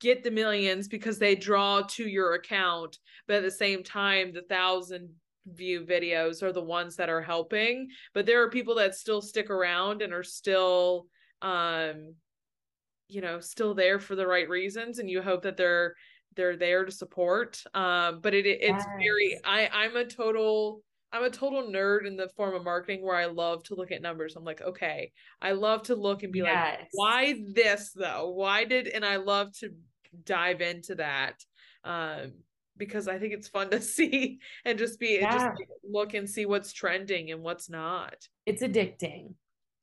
get 0.00 0.22
the 0.22 0.30
millions 0.30 0.88
because 0.88 1.18
they 1.18 1.34
draw 1.34 1.82
to 1.82 2.08
your 2.08 2.34
account 2.34 2.98
but 3.26 3.36
at 3.36 3.42
the 3.42 3.50
same 3.50 3.82
time 3.82 4.32
the 4.32 4.42
thousand 4.42 5.08
view 5.46 5.82
videos 5.82 6.42
are 6.42 6.52
the 6.52 6.62
ones 6.62 6.96
that 6.96 7.08
are 7.08 7.20
helping 7.20 7.88
but 8.14 8.26
there 8.26 8.42
are 8.42 8.50
people 8.50 8.74
that 8.74 8.94
still 8.94 9.20
stick 9.20 9.50
around 9.50 10.00
and 10.02 10.12
are 10.12 10.22
still 10.22 11.06
um 11.42 12.14
you 13.08 13.20
know 13.20 13.40
still 13.40 13.74
there 13.74 13.98
for 13.98 14.16
the 14.16 14.26
right 14.26 14.48
reasons 14.48 14.98
and 14.98 15.10
you 15.10 15.20
hope 15.20 15.42
that 15.42 15.56
they're 15.56 15.94
they're 16.36 16.56
there 16.56 16.84
to 16.84 16.90
support 16.90 17.62
um 17.74 18.20
but 18.22 18.34
it 18.34 18.46
it's 18.46 18.62
yes. 18.62 18.86
very 18.98 19.38
i 19.44 19.68
i'm 19.72 19.96
a 19.96 20.04
total 20.04 20.82
i'm 21.14 21.24
a 21.24 21.30
total 21.30 21.62
nerd 21.62 22.06
in 22.06 22.16
the 22.16 22.28
form 22.36 22.54
of 22.54 22.64
marketing 22.64 23.02
where 23.02 23.16
i 23.16 23.24
love 23.24 23.62
to 23.62 23.74
look 23.74 23.90
at 23.90 24.02
numbers 24.02 24.36
i'm 24.36 24.44
like 24.44 24.60
okay 24.60 25.10
i 25.40 25.52
love 25.52 25.82
to 25.82 25.94
look 25.94 26.22
and 26.22 26.32
be 26.32 26.40
yes. 26.40 26.78
like 26.78 26.88
why 26.92 27.40
this 27.54 27.92
though 27.94 28.30
why 28.30 28.64
did 28.64 28.88
and 28.88 29.04
i 29.04 29.16
love 29.16 29.50
to 29.52 29.70
dive 30.24 30.60
into 30.60 30.94
that 30.96 31.34
um 31.84 32.32
because 32.76 33.08
I 33.08 33.18
think 33.18 33.32
it's 33.32 33.48
fun 33.48 33.70
to 33.70 33.80
see 33.80 34.38
and 34.64 34.78
just 34.78 34.98
be 34.98 35.18
yeah. 35.20 35.32
just 35.32 35.62
look 35.88 36.14
and 36.14 36.28
see 36.28 36.46
what's 36.46 36.72
trending 36.72 37.30
and 37.30 37.42
what's 37.42 37.70
not. 37.70 38.16
It's 38.46 38.62
addicting. 38.62 39.34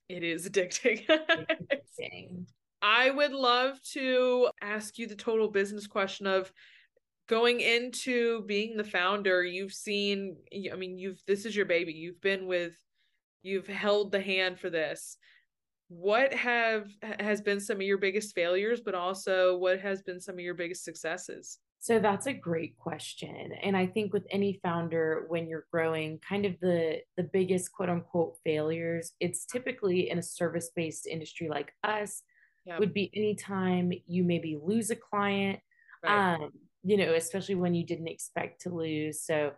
It 0.09 0.23
is 0.23 0.49
addicting. 0.49 1.05
addicting. 1.09 2.45
I 2.81 3.11
would 3.11 3.31
love 3.31 3.79
to 3.93 4.49
ask 4.61 4.97
you 4.97 5.07
the 5.07 5.15
total 5.15 5.49
business 5.49 5.87
question 5.87 6.25
of 6.25 6.51
going 7.31 7.61
into 7.61 8.41
being 8.41 8.75
the 8.75 8.83
founder. 8.83 9.41
You've 9.41 9.73
seen 9.73 10.35
I 10.71 10.75
mean 10.75 10.97
you've 10.97 11.21
this 11.25 11.45
is 11.45 11.55
your 11.55 11.65
baby. 11.65 11.93
You've 11.93 12.19
been 12.19 12.45
with 12.45 12.73
you've 13.41 13.67
held 13.67 14.11
the 14.11 14.21
hand 14.21 14.59
for 14.59 14.69
this. 14.69 15.15
What 15.87 16.33
have 16.33 16.89
has 17.19 17.39
been 17.41 17.61
some 17.61 17.77
of 17.77 17.83
your 17.83 17.97
biggest 17.97 18.35
failures 18.35 18.81
but 18.81 18.95
also 18.95 19.57
what 19.57 19.79
has 19.79 20.01
been 20.01 20.19
some 20.19 20.35
of 20.35 20.41
your 20.41 20.55
biggest 20.55 20.83
successes? 20.83 21.59
So 21.79 21.99
that's 21.99 22.27
a 22.27 22.33
great 22.33 22.77
question. 22.77 23.53
And 23.63 23.75
I 23.75 23.87
think 23.87 24.13
with 24.13 24.27
any 24.29 24.59
founder 24.61 25.25
when 25.29 25.47
you're 25.47 25.65
growing, 25.71 26.19
kind 26.19 26.45
of 26.45 26.59
the 26.59 26.99
the 27.15 27.23
biggest 27.23 27.71
quote 27.71 27.89
unquote 27.89 28.35
failures, 28.43 29.13
it's 29.21 29.45
typically 29.45 30.09
in 30.09 30.19
a 30.19 30.21
service-based 30.21 31.07
industry 31.07 31.47
like 31.47 31.73
us, 31.85 32.23
yep. 32.65 32.79
would 32.79 32.93
be 32.93 33.09
anytime 33.15 33.93
you 34.05 34.25
maybe 34.25 34.59
lose 34.61 34.91
a 34.91 34.97
client. 34.97 35.59
Right. 36.03 36.35
Um, 36.35 36.51
you 36.83 36.97
know, 36.97 37.13
especially 37.13 37.55
when 37.55 37.73
you 37.73 37.85
didn't 37.85 38.07
expect 38.07 38.61
to 38.61 38.69
lose. 38.69 39.21
So 39.21 39.51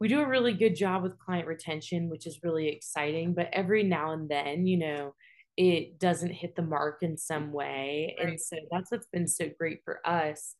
we 0.00 0.08
do 0.08 0.20
a 0.20 0.28
really 0.28 0.54
good 0.54 0.74
job 0.74 1.02
with 1.02 1.18
client 1.18 1.46
retention, 1.46 2.08
which 2.08 2.26
is 2.26 2.40
really 2.42 2.68
exciting. 2.68 3.34
But 3.34 3.50
every 3.52 3.82
now 3.82 4.12
and 4.12 4.28
then, 4.28 4.66
you 4.66 4.78
know, 4.78 5.14
it 5.56 5.98
doesn't 5.98 6.32
hit 6.32 6.56
the 6.56 6.62
mark 6.62 7.02
in 7.02 7.16
some 7.16 7.52
way. 7.52 8.16
Right. 8.18 8.28
And 8.28 8.40
so 8.40 8.56
that's 8.70 8.90
what's 8.90 9.06
been 9.06 9.28
so 9.28 9.50
great 9.58 9.80
for 9.84 10.00
us 10.06 10.54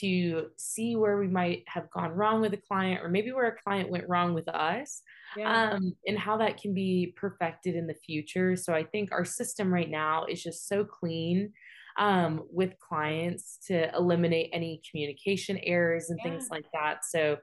to 0.00 0.46
see 0.56 0.96
where 0.96 1.18
we 1.18 1.28
might 1.28 1.62
have 1.66 1.90
gone 1.90 2.10
wrong 2.12 2.40
with 2.40 2.52
a 2.54 2.58
client 2.58 3.00
or 3.02 3.08
maybe 3.08 3.32
where 3.32 3.48
a 3.48 3.62
client 3.62 3.90
went 3.90 4.08
wrong 4.08 4.34
with 4.34 4.48
us 4.48 5.02
yeah. 5.36 5.72
um, 5.72 5.92
and 6.06 6.18
how 6.18 6.36
that 6.36 6.60
can 6.60 6.72
be 6.72 7.12
perfected 7.16 7.74
in 7.74 7.86
the 7.86 7.94
future 7.94 8.56
so 8.56 8.72
i 8.72 8.82
think 8.82 9.12
our 9.12 9.24
system 9.24 9.72
right 9.72 9.90
now 9.90 10.24
is 10.24 10.42
just 10.42 10.66
so 10.68 10.84
clean 10.84 11.52
um, 11.96 12.42
with 12.50 12.78
clients 12.78 13.58
to 13.66 13.94
eliminate 13.94 14.50
any 14.52 14.80
communication 14.90 15.58
errors 15.62 16.10
and 16.10 16.18
yeah. 16.24 16.30
things 16.30 16.48
like 16.50 16.66
that 16.72 17.04
so 17.04 17.36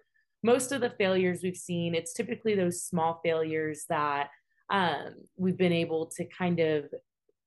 most 0.43 0.71
of 0.71 0.81
the 0.81 0.89
failures 0.91 1.41
we've 1.43 1.55
seen 1.55 1.95
it's 1.95 2.13
typically 2.13 2.55
those 2.55 2.83
small 2.83 3.19
failures 3.23 3.85
that 3.89 4.29
um, 4.69 5.15
we've 5.37 5.57
been 5.57 5.73
able 5.73 6.05
to 6.05 6.25
kind 6.25 6.59
of 6.59 6.85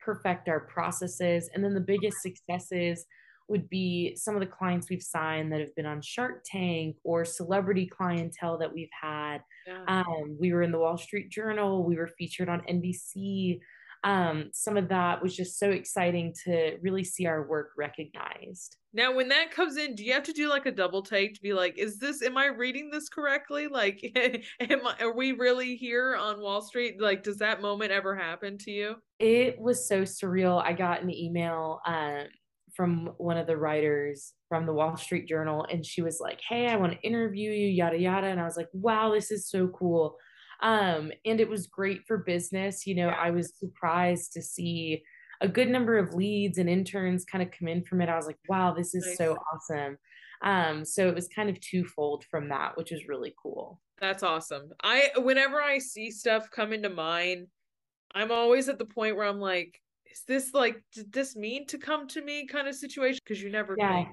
perfect 0.01 0.49
our 0.49 0.61
processes 0.61 1.51
and 1.55 1.65
then 1.65 1.75
the 1.75 1.81
biggest 1.81 2.23
successes 2.23 3.07
would 3.49 3.69
be 3.69 4.17
some 4.17 4.35
of 4.35 4.41
the 4.41 4.47
clients 4.47 4.89
we've 4.89 5.03
signed 5.03 5.53
that 5.53 5.61
have 5.61 5.75
been 5.75 5.87
on 5.87 6.01
Shark 6.01 6.45
Tank 6.45 6.97
or 7.05 7.25
celebrity 7.25 7.87
clientele 7.87 8.59
that 8.59 8.73
we've 8.73 8.89
had. 8.99 9.39
Yeah. 9.67 9.85
Um, 9.87 10.37
we 10.41 10.53
were 10.53 10.63
in 10.63 10.73
the 10.73 10.79
Wall 10.79 10.97
Street 10.97 11.31
Journal, 11.31 11.85
we 11.85 11.97
were 11.97 12.09
featured 12.19 12.49
on 12.49 12.63
NBC. 12.63 13.61
Um, 14.05 14.51
some 14.53 14.77
of 14.77 14.89
that 14.91 15.23
was 15.23 15.35
just 15.35 15.59
so 15.59 15.71
exciting 15.71 16.35
to 16.45 16.77
really 16.83 17.03
see 17.03 17.27
our 17.27 17.49
work 17.49 17.71
recognized. 17.77 18.77
Now, 18.93 19.15
when 19.15 19.29
that 19.31 19.51
comes 19.51 19.79
in, 19.79 19.95
do 19.95 20.05
you 20.05 20.13
have 20.13 20.23
to 20.25 20.33
do 20.33 20.49
like 20.49 20.67
a 20.67 20.71
double 20.71 21.03
take 21.03 21.35
to 21.35 21.43
be 21.43 21.55
like, 21.55 21.79
is 21.79 21.99
this, 21.99 22.23
am 22.23 22.37
I 22.37 22.47
reading 22.47 22.91
this 22.91 23.09
correctly? 23.09 23.67
Like, 23.67 24.05
am 24.61 24.87
I, 24.87 24.95
are 25.01 25.17
we 25.17 25.33
really 25.33 25.77
here 25.77 26.17
on 26.17 26.41
Wall 26.41 26.61
Street? 26.61 27.01
Like, 27.01 27.23
does 27.23 27.39
that 27.39 27.63
moment 27.63 27.93
ever 27.93 28.15
happen 28.15 28.59
to 28.59 28.71
you? 28.71 28.97
It 29.19 29.59
was 29.59 29.89
so 29.89 30.03
surreal. 30.03 30.63
I 30.63 30.75
got 30.75 31.03
an 31.03 31.11
email 31.11 31.81
um, 31.87 32.25
from 32.77 33.15
one 33.17 33.39
of 33.39 33.47
the 33.47 33.57
writers 33.57 34.35
from 34.51 34.67
the 34.67 34.75
Wall 34.75 34.97
Street 34.99 35.27
Journal, 35.27 35.67
and 35.71 35.85
she 35.85 36.03
was 36.03 36.21
like, 36.21 36.41
Hey, 36.47 36.69
I 36.69 36.77
want 36.77 36.93
to 36.93 37.01
interview 37.01 37.51
you, 37.51 37.69
yada, 37.69 37.99
yada. 37.99 38.27
And 38.27 38.41
I 38.41 38.45
was 38.45 38.57
like, 38.57 38.69
Wow, 38.75 39.15
this 39.15 39.31
is 39.31 39.49
so 39.49 39.69
cool. 39.69 40.19
Um, 40.61 41.13
and 41.25 41.41
it 41.41 41.49
was 41.49 41.67
great 41.67 42.07
for 42.07 42.19
business. 42.19 42.87
You 42.87 42.95
know. 42.95 43.09
I 43.09 43.31
was 43.31 43.53
surprised 43.59 44.33
to 44.35 44.43
see 44.43 45.03
a 45.41 45.49
good 45.49 45.69
number 45.69 45.99
of 45.99 46.15
leads 46.15 46.59
and 46.59 46.69
interns 46.69 47.25
kind 47.25 47.43
of 47.43 47.51
come 47.51 47.69
in 47.69 47.83
from 47.85 48.01
it. 48.01 48.09
I 48.09 48.17
was 48.17 48.27
like, 48.27 48.39
wow, 48.49 48.73
this 48.73 48.95
is 48.95 49.07
nice. 49.07 49.19
so 49.19 49.37
awesome. 49.53 49.99
Um, 50.43 50.85
so 50.85 51.09
it 51.09 51.15
was 51.15 51.29
kind 51.29 51.51
of 51.51 51.61
twofold 51.61 52.25
from 52.31 52.49
that, 52.51 52.77
which 52.77 52.91
was 52.91 53.09
really 53.09 53.35
cool. 53.43 53.81
That's 54.01 54.23
awesome. 54.23 54.71
I 54.83 55.11
whenever 55.17 55.61
I 55.61 55.79
see 55.79 56.11
stuff 56.11 56.51
come 56.51 56.73
into 56.73 56.91
mind, 56.91 57.47
I'm 58.15 58.31
always 58.31 58.69
at 58.69 58.79
the 58.79 58.85
point 58.85 59.17
where 59.17 59.27
I'm 59.27 59.41
like, 59.41 59.81
is 60.11 60.23
this 60.27 60.53
like 60.53 60.83
did 60.93 61.13
this 61.13 61.37
mean 61.37 61.67
to 61.69 61.79
come 61.79 62.09
to 62.09 62.23
me 62.23 62.47
kind 62.47 62.69
of 62.69 62.75
situation? 62.75 63.21
Because 63.25 63.43
you 63.43 63.51
never 63.51 63.77
yeah. 63.79 64.05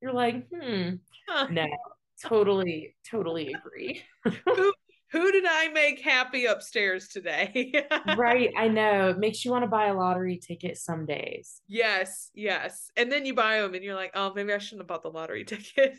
You're 0.00 0.12
like, 0.12 0.46
hmm. 0.48 0.90
Huh. 1.28 1.48
No, 1.50 1.66
totally, 2.24 2.94
totally 3.08 3.52
agree. 3.52 4.02
who 4.24 4.72
who 5.10 5.32
did 5.32 5.44
I 5.48 5.68
make 5.68 6.00
happy 6.00 6.44
upstairs 6.44 7.08
today? 7.08 7.72
right. 8.16 8.50
I 8.56 8.68
know. 8.68 9.08
It 9.10 9.18
makes 9.18 9.44
you 9.44 9.50
want 9.50 9.64
to 9.64 9.68
buy 9.68 9.86
a 9.86 9.94
lottery 9.94 10.38
ticket 10.38 10.76
some 10.76 11.06
days. 11.06 11.62
Yes. 11.66 12.30
Yes. 12.34 12.90
And 12.96 13.10
then 13.10 13.24
you 13.24 13.34
buy 13.34 13.60
them 13.60 13.74
and 13.74 13.82
you're 13.82 13.94
like, 13.94 14.12
oh, 14.14 14.32
maybe 14.34 14.52
I 14.52 14.58
shouldn't 14.58 14.82
have 14.82 14.88
bought 14.88 15.02
the 15.02 15.10
lottery 15.10 15.44
ticket. 15.46 15.96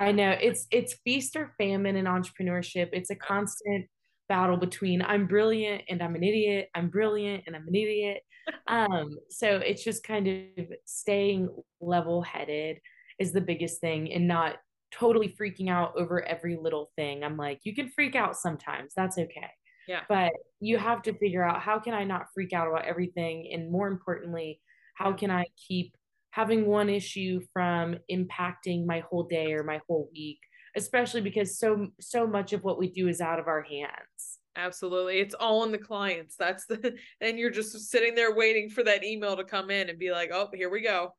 I 0.00 0.12
know. 0.12 0.30
It's 0.30 0.66
it's 0.70 0.94
feast 1.04 1.36
or 1.36 1.52
famine 1.56 1.96
in 1.96 2.06
entrepreneurship. 2.06 2.88
It's 2.92 3.10
a 3.10 3.16
constant 3.16 3.86
battle 4.28 4.56
between 4.56 5.02
I'm 5.02 5.26
brilliant 5.26 5.82
and 5.88 6.02
I'm 6.02 6.16
an 6.16 6.24
idiot. 6.24 6.68
I'm 6.74 6.88
brilliant 6.88 7.44
and 7.46 7.54
I'm 7.54 7.66
an 7.68 7.74
idiot. 7.74 8.22
Um, 8.68 9.10
so 9.28 9.56
it's 9.56 9.82
just 9.82 10.04
kind 10.04 10.28
of 10.28 10.66
staying 10.84 11.48
level 11.80 12.22
headed 12.22 12.78
is 13.18 13.32
the 13.32 13.40
biggest 13.40 13.80
thing 13.80 14.12
and 14.12 14.28
not 14.28 14.56
totally 14.90 15.34
freaking 15.40 15.70
out 15.70 15.92
over 15.96 16.26
every 16.26 16.56
little 16.56 16.90
thing. 16.96 17.24
I'm 17.24 17.36
like, 17.36 17.60
you 17.64 17.74
can 17.74 17.88
freak 17.88 18.14
out 18.14 18.36
sometimes. 18.36 18.92
That's 18.94 19.18
okay. 19.18 19.50
Yeah. 19.88 20.00
But 20.08 20.32
you 20.60 20.78
have 20.78 21.02
to 21.02 21.16
figure 21.18 21.44
out 21.44 21.60
how 21.60 21.78
can 21.78 21.94
I 21.94 22.04
not 22.04 22.26
freak 22.34 22.52
out 22.52 22.68
about 22.68 22.84
everything? 22.84 23.50
And 23.52 23.70
more 23.70 23.88
importantly, 23.88 24.60
how 24.94 25.12
can 25.12 25.30
I 25.30 25.46
keep 25.68 25.94
having 26.36 26.66
one 26.66 26.90
issue 26.90 27.40
from 27.52 27.96
impacting 28.10 28.84
my 28.84 29.00
whole 29.08 29.22
day 29.22 29.52
or 29.52 29.64
my 29.64 29.80
whole 29.88 30.10
week, 30.12 30.38
especially 30.76 31.22
because 31.22 31.58
so 31.58 31.88
so 31.98 32.26
much 32.26 32.52
of 32.52 32.62
what 32.62 32.78
we 32.78 32.90
do 32.90 33.08
is 33.08 33.22
out 33.22 33.38
of 33.38 33.46
our 33.46 33.62
hands. 33.62 34.40
Absolutely. 34.54 35.18
It's 35.20 35.34
all 35.34 35.64
in 35.64 35.72
the 35.72 35.78
clients. 35.78 36.36
That's 36.36 36.66
the 36.66 36.94
and 37.22 37.38
you're 37.38 37.50
just 37.50 37.72
sitting 37.90 38.14
there 38.14 38.34
waiting 38.34 38.68
for 38.68 38.82
that 38.84 39.02
email 39.02 39.34
to 39.36 39.44
come 39.44 39.70
in 39.70 39.88
and 39.88 39.98
be 39.98 40.10
like, 40.10 40.30
"Oh, 40.32 40.50
here 40.52 40.68
we 40.68 40.82
go." 40.82 41.14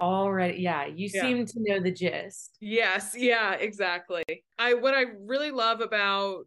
Already 0.00 0.58
yeah 0.58 0.86
you 0.86 1.08
yeah. 1.12 1.20
seem 1.20 1.46
to 1.46 1.54
know 1.58 1.80
the 1.80 1.92
gist. 1.92 2.56
Yes 2.60 3.14
yeah 3.16 3.54
exactly. 3.54 4.24
I 4.58 4.74
what 4.74 4.94
i 4.94 5.04
really 5.20 5.50
love 5.50 5.80
about 5.80 6.46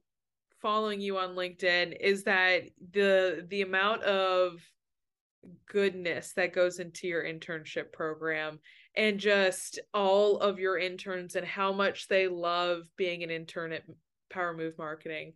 following 0.62 1.00
you 1.00 1.18
on 1.18 1.36
linkedin 1.36 1.96
is 2.00 2.24
that 2.24 2.64
the 2.92 3.46
the 3.50 3.62
amount 3.62 4.04
of 4.04 4.60
goodness 5.68 6.34
that 6.34 6.54
goes 6.54 6.80
into 6.80 7.08
your 7.08 7.24
internship 7.24 7.92
program 7.92 8.60
and 8.96 9.20
just 9.20 9.80
all 9.94 10.38
of 10.40 10.60
your 10.60 10.78
interns 10.78 11.36
and 11.36 11.46
how 11.46 11.72
much 11.72 12.08
they 12.08 12.28
love 12.28 12.84
being 12.98 13.24
an 13.24 13.30
intern 13.30 13.72
at 13.72 13.84
power 14.30 14.54
move 14.54 14.78
marketing. 14.78 15.34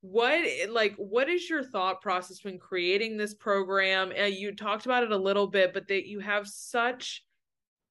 What 0.00 0.44
like 0.68 0.94
what 0.96 1.28
is 1.28 1.48
your 1.48 1.62
thought 1.62 2.02
process 2.02 2.44
when 2.44 2.58
creating 2.58 3.16
this 3.16 3.34
program? 3.34 4.12
Uh, 4.18 4.24
you 4.24 4.54
talked 4.54 4.86
about 4.86 5.04
it 5.04 5.12
a 5.12 5.16
little 5.16 5.46
bit 5.46 5.72
but 5.72 5.88
that 5.88 6.06
you 6.06 6.20
have 6.20 6.46
such 6.46 7.24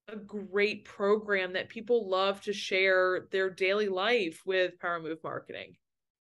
a 0.08 0.16
great 0.16 0.86
program 0.86 1.54
that 1.54 1.70
people 1.70 2.10
love 2.10 2.42
to 2.42 2.54
share 2.54 3.28
their 3.32 3.50
daily 3.50 3.88
life 3.88 4.42
with 4.46 4.78
Power 4.80 5.00
Move 5.00 5.18
Marketing. 5.24 5.76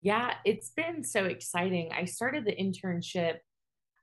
Yeah, 0.03 0.35
it's 0.45 0.71
been 0.71 1.03
so 1.03 1.25
exciting. 1.25 1.91
I 1.93 2.05
started 2.05 2.45
the 2.45 2.57
internship 2.57 3.39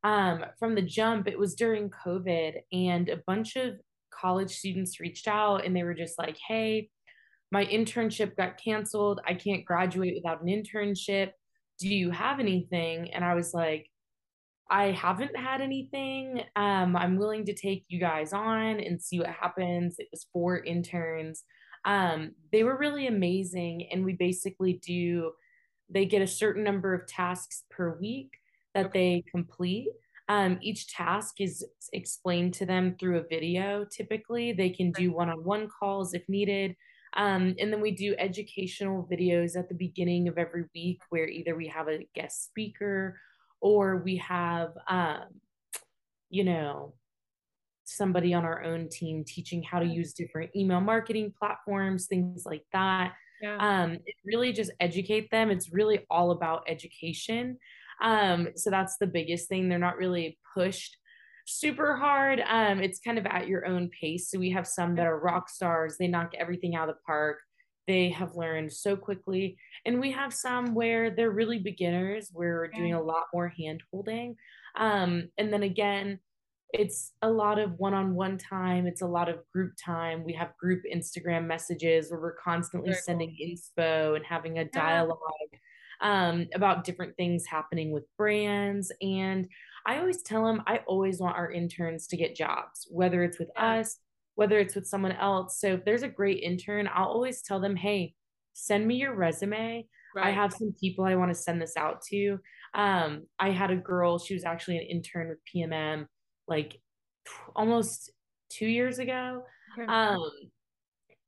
um, 0.03 0.45
from 0.57 0.75
the 0.75 0.81
jump. 0.81 1.27
It 1.27 1.39
was 1.39 1.55
during 1.55 1.89
COVID, 1.89 2.53
and 2.71 3.09
a 3.09 3.21
bunch 3.25 3.55
of 3.55 3.75
college 4.11 4.51
students 4.51 4.99
reached 4.99 5.27
out 5.27 5.65
and 5.65 5.75
they 5.75 5.83
were 5.83 5.93
just 5.93 6.17
like, 6.17 6.37
hey, 6.47 6.89
my 7.51 7.65
internship 7.65 8.35
got 8.35 8.61
canceled. 8.61 9.21
I 9.25 9.33
can't 9.33 9.65
graduate 9.65 10.15
without 10.15 10.41
an 10.41 10.47
internship. 10.47 11.31
Do 11.79 11.87
you 11.87 12.11
have 12.11 12.39
anything? 12.39 13.11
And 13.13 13.23
I 13.23 13.33
was 13.35 13.53
like, 13.53 13.89
I 14.69 14.91
haven't 14.91 15.35
had 15.35 15.61
anything. 15.61 16.41
Um, 16.55 16.95
I'm 16.95 17.17
willing 17.17 17.45
to 17.45 17.53
take 17.53 17.85
you 17.87 17.99
guys 17.99 18.33
on 18.33 18.79
and 18.79 19.01
see 19.01 19.19
what 19.19 19.29
happens. 19.29 19.95
It 19.97 20.07
was 20.11 20.27
four 20.31 20.59
interns. 20.59 21.43
Um, 21.85 22.31
they 22.51 22.63
were 22.63 22.77
really 22.77 23.07
amazing. 23.07 23.87
And 23.91 24.05
we 24.05 24.13
basically 24.13 24.73
do, 24.73 25.31
they 25.89 26.05
get 26.05 26.21
a 26.21 26.27
certain 26.27 26.63
number 26.63 26.93
of 26.93 27.07
tasks 27.07 27.63
per 27.71 27.97
week 27.99 28.33
that 28.75 28.93
they 28.93 29.23
complete. 29.31 29.89
Um, 30.27 30.59
each 30.61 30.87
task 30.93 31.41
is 31.41 31.65
explained 31.91 32.53
to 32.55 32.65
them 32.65 32.95
through 32.99 33.17
a 33.17 33.27
video 33.27 33.85
typically. 33.91 34.53
They 34.53 34.69
can 34.69 34.91
do 34.91 35.11
one 35.11 35.29
on 35.29 35.43
one 35.43 35.67
calls 35.67 36.13
if 36.13 36.21
needed. 36.29 36.75
Um, 37.15 37.55
and 37.59 37.73
then 37.73 37.81
we 37.81 37.89
do 37.89 38.15
educational 38.19 39.09
videos 39.11 39.57
at 39.57 39.67
the 39.67 39.73
beginning 39.73 40.27
of 40.27 40.37
every 40.37 40.65
week 40.75 41.01
where 41.09 41.27
either 41.27 41.55
we 41.55 41.67
have 41.67 41.87
a 41.87 42.07
guest 42.13 42.45
speaker 42.45 43.17
or 43.61 43.97
we 43.97 44.17
have 44.17 44.69
um, 44.87 45.25
you 46.29 46.43
know 46.43 46.93
somebody 47.85 48.33
on 48.33 48.45
our 48.45 48.63
own 48.63 48.87
team 48.89 49.23
teaching 49.25 49.63
how 49.63 49.79
to 49.79 49.85
use 49.85 50.13
different 50.13 50.51
email 50.55 50.79
marketing 50.79 51.33
platforms 51.37 52.05
things 52.05 52.43
like 52.45 52.63
that. 52.71 53.13
Yeah. 53.41 53.57
um, 53.57 53.93
it 53.93 54.15
really 54.25 54.51
just 54.51 54.71
educate 54.81 55.31
them. 55.31 55.49
It's 55.49 55.71
really 55.71 56.05
all 56.09 56.31
about 56.31 56.63
education. 56.67 57.57
Um, 58.01 58.49
so 58.55 58.69
that's 58.69 58.97
the 58.97 59.07
biggest 59.07 59.47
thing. 59.47 59.69
They're 59.69 59.79
not 59.79 59.97
really 59.97 60.37
pushed 60.53 60.97
super 61.45 61.95
hard. 61.95 62.41
Um, 62.47 62.79
it's 62.79 62.99
kind 62.99 63.17
of 63.17 63.25
at 63.25 63.47
your 63.47 63.65
own 63.65 63.89
pace. 63.89 64.29
So 64.29 64.39
we 64.39 64.51
have 64.51 64.67
some 64.67 64.95
that 64.95 65.07
are 65.07 65.19
rock 65.19 65.49
stars. 65.49 65.95
They 65.97 66.07
knock 66.07 66.33
everything 66.37 66.75
out 66.75 66.89
of 66.89 66.95
the 66.95 67.01
park 67.05 67.39
they 67.89 68.09
have 68.09 68.35
learned 68.35 68.71
so 68.71 68.95
quickly. 68.95 69.57
And 69.83 69.99
we 69.99 70.11
have 70.11 70.31
some 70.31 70.75
where 70.75 71.09
they're 71.09 71.31
really 71.31 71.57
beginners 71.57 72.29
we're 72.31 72.67
doing 72.67 72.93
a 72.93 73.01
lot 73.01 73.23
more 73.33 73.47
hand 73.47 73.81
holding. 73.91 74.35
Um, 74.75 75.29
and 75.39 75.51
then 75.51 75.63
again 75.63 76.19
it's 76.71 77.13
a 77.23 77.27
lot 77.27 77.57
of 77.57 77.79
one-on-one 77.79 78.37
time 78.37 78.85
it's 78.85 79.01
a 79.01 79.07
lot 79.07 79.27
of 79.27 79.39
group 79.51 79.73
time. 79.83 80.23
We 80.23 80.33
have 80.33 80.55
group 80.57 80.83
instagram 80.95 81.47
messages 81.47 82.11
where 82.11 82.19
we're 82.19 82.35
constantly 82.35 82.91
Very 82.91 83.01
sending 83.01 83.35
cool. 83.35 83.47
inspo 83.47 84.15
and 84.15 84.23
having 84.23 84.59
a 84.59 84.65
dialogue 84.65 85.17
um, 85.99 86.47
about 86.53 86.83
different 86.83 87.17
things 87.17 87.47
happening 87.47 87.89
with 87.91 88.05
brands. 88.17 88.91
And 89.01 89.47
i 89.87 89.97
always 89.97 90.21
tell 90.21 90.45
them 90.45 90.61
i 90.67 90.81
always 90.85 91.19
want 91.19 91.37
our 91.37 91.49
interns 91.49 92.05
to 92.05 92.17
get 92.17 92.35
jobs 92.35 92.85
whether 92.91 93.23
it's 93.23 93.39
with 93.39 93.49
us 93.55 93.97
whether 94.39 94.57
it's 94.57 94.73
with 94.73 94.87
someone 94.87 95.11
else. 95.11 95.59
So 95.59 95.73
if 95.73 95.83
there's 95.83 96.03
a 96.03 96.07
great 96.07 96.41
intern, 96.41 96.89
I'll 96.95 97.09
always 97.09 97.41
tell 97.41 97.59
them, 97.59 97.75
hey, 97.75 98.13
send 98.53 98.87
me 98.87 98.95
your 98.95 99.13
resume. 99.13 99.85
Right. 100.15 100.27
I 100.27 100.31
have 100.31 100.53
some 100.53 100.73
people 100.79 101.03
I 101.03 101.15
want 101.15 101.29
to 101.29 101.35
send 101.35 101.61
this 101.61 101.75
out 101.75 102.01
to. 102.03 102.39
Um, 102.73 103.23
I 103.37 103.49
had 103.49 103.69
a 103.69 103.75
girl, 103.75 104.17
she 104.17 104.33
was 104.33 104.45
actually 104.45 104.77
an 104.77 104.83
intern 104.83 105.27
with 105.27 105.39
PMM 105.53 106.05
like 106.47 106.79
almost 107.53 108.11
two 108.49 108.65
years 108.65 108.97
ago. 108.99 109.43
Um, 109.89 110.31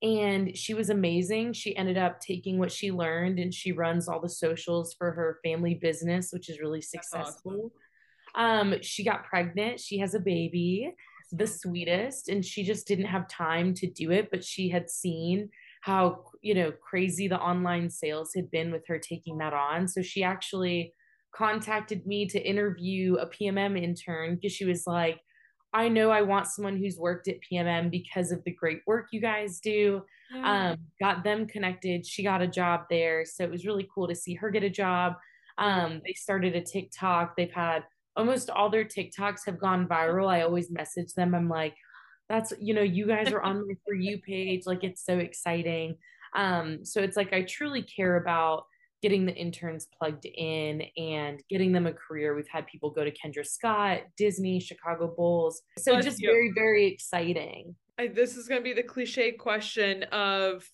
and 0.01 0.57
she 0.57 0.73
was 0.73 0.89
amazing. 0.89 1.51
She 1.51 1.75
ended 1.75 1.97
up 1.97 2.21
taking 2.21 2.59
what 2.59 2.71
she 2.71 2.93
learned 2.93 3.39
and 3.39 3.53
she 3.53 3.73
runs 3.73 4.07
all 4.07 4.21
the 4.21 4.29
socials 4.29 4.95
for 4.97 5.11
her 5.11 5.39
family 5.43 5.73
business, 5.73 6.29
which 6.31 6.47
is 6.47 6.61
really 6.61 6.81
successful. 6.81 7.73
Awesome. 8.35 8.71
Um, 8.73 8.81
she 8.81 9.03
got 9.03 9.25
pregnant. 9.25 9.81
She 9.81 9.99
has 9.99 10.15
a 10.15 10.19
baby 10.19 10.93
the 11.31 11.47
sweetest 11.47 12.29
and 12.29 12.43
she 12.43 12.63
just 12.63 12.87
didn't 12.87 13.05
have 13.05 13.27
time 13.27 13.73
to 13.73 13.87
do 13.87 14.11
it 14.11 14.29
but 14.31 14.43
she 14.43 14.69
had 14.69 14.89
seen 14.89 15.49
how 15.81 16.23
you 16.41 16.53
know 16.53 16.71
crazy 16.71 17.27
the 17.27 17.39
online 17.39 17.89
sales 17.89 18.31
had 18.35 18.49
been 18.51 18.71
with 18.71 18.85
her 18.87 18.99
taking 18.99 19.37
that 19.37 19.53
on 19.53 19.87
so 19.87 20.01
she 20.01 20.23
actually 20.23 20.93
contacted 21.33 22.05
me 22.05 22.27
to 22.27 22.39
interview 22.39 23.15
a 23.15 23.25
PMM 23.25 23.81
intern 23.81 24.35
because 24.35 24.51
she 24.51 24.65
was 24.65 24.85
like 24.85 25.21
I 25.73 25.87
know 25.87 26.11
I 26.11 26.21
want 26.21 26.47
someone 26.47 26.77
who's 26.77 26.97
worked 26.97 27.29
at 27.29 27.37
PMM 27.49 27.89
because 27.89 28.31
of 28.31 28.43
the 28.43 28.51
great 28.51 28.81
work 28.85 29.07
you 29.11 29.21
guys 29.21 29.61
do. 29.61 30.01
Yeah. 30.33 30.71
Um, 30.71 30.77
got 30.99 31.23
them 31.23 31.47
connected. 31.47 32.05
She 32.05 32.23
got 32.23 32.41
a 32.41 32.47
job 32.47 32.81
there. 32.89 33.23
So 33.25 33.45
it 33.45 33.51
was 33.51 33.65
really 33.65 33.87
cool 33.93 34.07
to 34.09 34.15
see 34.15 34.33
her 34.35 34.51
get 34.51 34.63
a 34.63 34.69
job. 34.69 35.13
Um, 35.57 36.01
they 36.05 36.13
started 36.13 36.55
a 36.55 36.61
TikTok. 36.61 37.37
They've 37.37 37.53
had 37.53 37.83
almost 38.15 38.49
all 38.49 38.69
their 38.69 38.85
TikToks 38.85 39.45
have 39.45 39.59
gone 39.59 39.87
viral. 39.87 40.27
I 40.27 40.41
always 40.41 40.71
message 40.71 41.13
them. 41.13 41.33
I'm 41.33 41.49
like, 41.49 41.75
that's 42.29 42.53
you 42.59 42.73
know, 42.73 42.81
you 42.81 43.07
guys 43.07 43.31
are 43.31 43.41
on 43.41 43.67
my 43.67 43.73
for 43.85 43.93
you 43.93 44.19
page. 44.19 44.63
Like 44.65 44.83
it's 44.83 45.05
so 45.05 45.19
exciting. 45.19 45.97
Um, 46.33 46.85
so 46.85 47.01
it's 47.01 47.17
like 47.17 47.33
I 47.33 47.43
truly 47.43 47.83
care 47.83 48.17
about 48.17 48.65
getting 49.01 49.25
the 49.25 49.33
interns 49.33 49.87
plugged 49.97 50.25
in 50.25 50.83
and 50.95 51.41
getting 51.49 51.71
them 51.71 51.87
a 51.87 51.93
career. 51.93 52.35
We've 52.35 52.47
had 52.47 52.67
people 52.67 52.91
go 52.91 53.03
to 53.03 53.11
Kendra 53.11 53.45
Scott, 53.45 54.01
Disney, 54.15 54.59
Chicago 54.59 55.11
Bulls. 55.15 55.61
So 55.79 55.99
just 55.99 56.21
you. 56.21 56.29
very, 56.29 56.51
very 56.53 56.85
exciting. 56.85 57.75
I, 57.97 58.07
this 58.07 58.37
is 58.37 58.47
going 58.47 58.61
to 58.61 58.63
be 58.63 58.73
the 58.73 58.83
cliche 58.83 59.31
question 59.31 60.03
of 60.03 60.69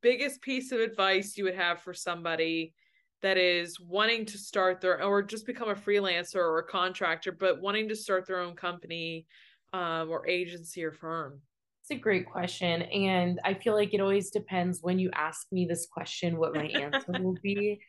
biggest 0.00 0.42
piece 0.42 0.72
of 0.72 0.80
advice 0.80 1.36
you 1.36 1.44
would 1.44 1.54
have 1.54 1.80
for 1.80 1.94
somebody 1.94 2.74
that 3.22 3.38
is 3.38 3.78
wanting 3.80 4.26
to 4.26 4.38
start 4.38 4.80
their 4.80 5.02
or 5.02 5.22
just 5.22 5.46
become 5.46 5.70
a 5.70 5.74
freelancer 5.74 6.36
or 6.36 6.58
a 6.58 6.66
contractor, 6.66 7.32
but 7.32 7.60
wanting 7.60 7.88
to 7.88 7.96
start 7.96 8.26
their 8.26 8.40
own 8.40 8.54
company 8.54 9.26
um, 9.72 10.10
or 10.10 10.28
agency 10.28 10.84
or 10.84 10.92
firm? 10.92 11.40
It's 11.82 11.90
a 11.90 12.00
great 12.00 12.26
question. 12.26 12.82
And 12.82 13.40
I 13.44 13.54
feel 13.54 13.74
like 13.74 13.94
it 13.94 14.00
always 14.00 14.30
depends 14.30 14.80
when 14.82 14.98
you 14.98 15.10
ask 15.14 15.46
me 15.50 15.66
this 15.66 15.86
question, 15.90 16.36
what 16.36 16.54
my 16.54 16.66
answer 16.66 17.04
will 17.20 17.36
be. 17.42 17.80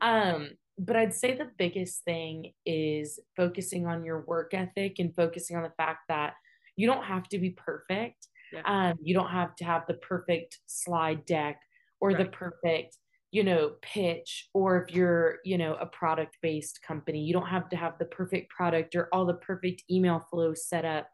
Um, 0.00 0.50
but 0.78 0.96
I'd 0.96 1.14
say 1.14 1.36
the 1.36 1.50
biggest 1.56 2.04
thing 2.04 2.52
is 2.64 3.18
focusing 3.36 3.86
on 3.86 4.04
your 4.04 4.24
work 4.26 4.52
ethic 4.52 4.98
and 4.98 5.14
focusing 5.14 5.56
on 5.56 5.62
the 5.62 5.72
fact 5.76 6.00
that 6.08 6.34
you 6.76 6.86
don't 6.86 7.04
have 7.04 7.28
to 7.28 7.38
be 7.38 7.50
perfect. 7.50 8.28
Yeah. 8.52 8.62
Um, 8.64 8.98
you 9.02 9.14
don't 9.14 9.30
have 9.30 9.54
to 9.56 9.64
have 9.64 9.86
the 9.86 9.94
perfect 9.94 10.58
slide 10.66 11.24
deck 11.24 11.60
or 12.00 12.10
right. 12.10 12.18
the 12.18 12.26
perfect 12.26 12.98
you 13.36 13.44
know 13.44 13.72
pitch 13.82 14.48
or 14.54 14.82
if 14.82 14.94
you're 14.94 15.40
you 15.44 15.58
know 15.58 15.74
a 15.74 15.84
product 15.84 16.38
based 16.40 16.80
company 16.80 17.20
you 17.22 17.34
don't 17.34 17.46
have 17.46 17.68
to 17.68 17.76
have 17.76 17.92
the 17.98 18.06
perfect 18.06 18.48
product 18.48 18.96
or 18.96 19.10
all 19.12 19.26
the 19.26 19.34
perfect 19.34 19.82
email 19.90 20.26
flow 20.30 20.54
set 20.54 20.86
up. 20.86 21.06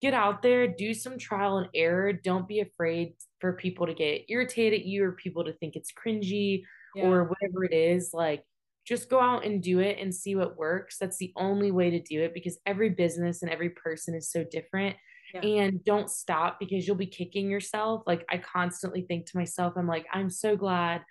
Get 0.00 0.14
out 0.14 0.40
there 0.40 0.66
do 0.66 0.94
some 0.94 1.18
trial 1.18 1.58
and 1.58 1.68
error. 1.74 2.14
Don't 2.14 2.48
be 2.48 2.60
afraid 2.60 3.16
for 3.40 3.52
people 3.52 3.86
to 3.86 3.92
get 3.92 4.22
irritated 4.30 4.80
at 4.80 4.86
you 4.86 5.04
or 5.04 5.12
people 5.12 5.44
to 5.44 5.52
think 5.52 5.76
it's 5.76 5.92
cringy 5.92 6.62
yeah. 6.94 7.04
or 7.04 7.24
whatever 7.24 7.62
it 7.64 7.74
is 7.74 8.12
like 8.14 8.42
just 8.86 9.10
go 9.10 9.20
out 9.20 9.44
and 9.44 9.62
do 9.62 9.80
it 9.80 9.98
and 10.00 10.14
see 10.14 10.36
what 10.36 10.56
works. 10.56 10.96
That's 10.98 11.18
the 11.18 11.32
only 11.36 11.70
way 11.70 11.90
to 11.90 12.00
do 12.00 12.22
it 12.22 12.32
because 12.32 12.58
every 12.64 12.88
business 12.88 13.42
and 13.42 13.50
every 13.50 13.70
person 13.70 14.14
is 14.14 14.30
so 14.32 14.44
different. 14.50 14.96
Yeah. 15.34 15.40
and 15.40 15.84
don't 15.84 16.08
stop 16.08 16.60
because 16.60 16.86
you'll 16.86 16.96
be 16.96 17.06
kicking 17.06 17.50
yourself. 17.50 18.02
Like 18.06 18.24
i 18.30 18.38
constantly 18.38 19.02
think 19.02 19.26
to 19.26 19.36
myself 19.36 19.74
i'm 19.76 19.88
like 19.88 20.06
i'm 20.12 20.30
so 20.30 20.56
glad 20.56 21.02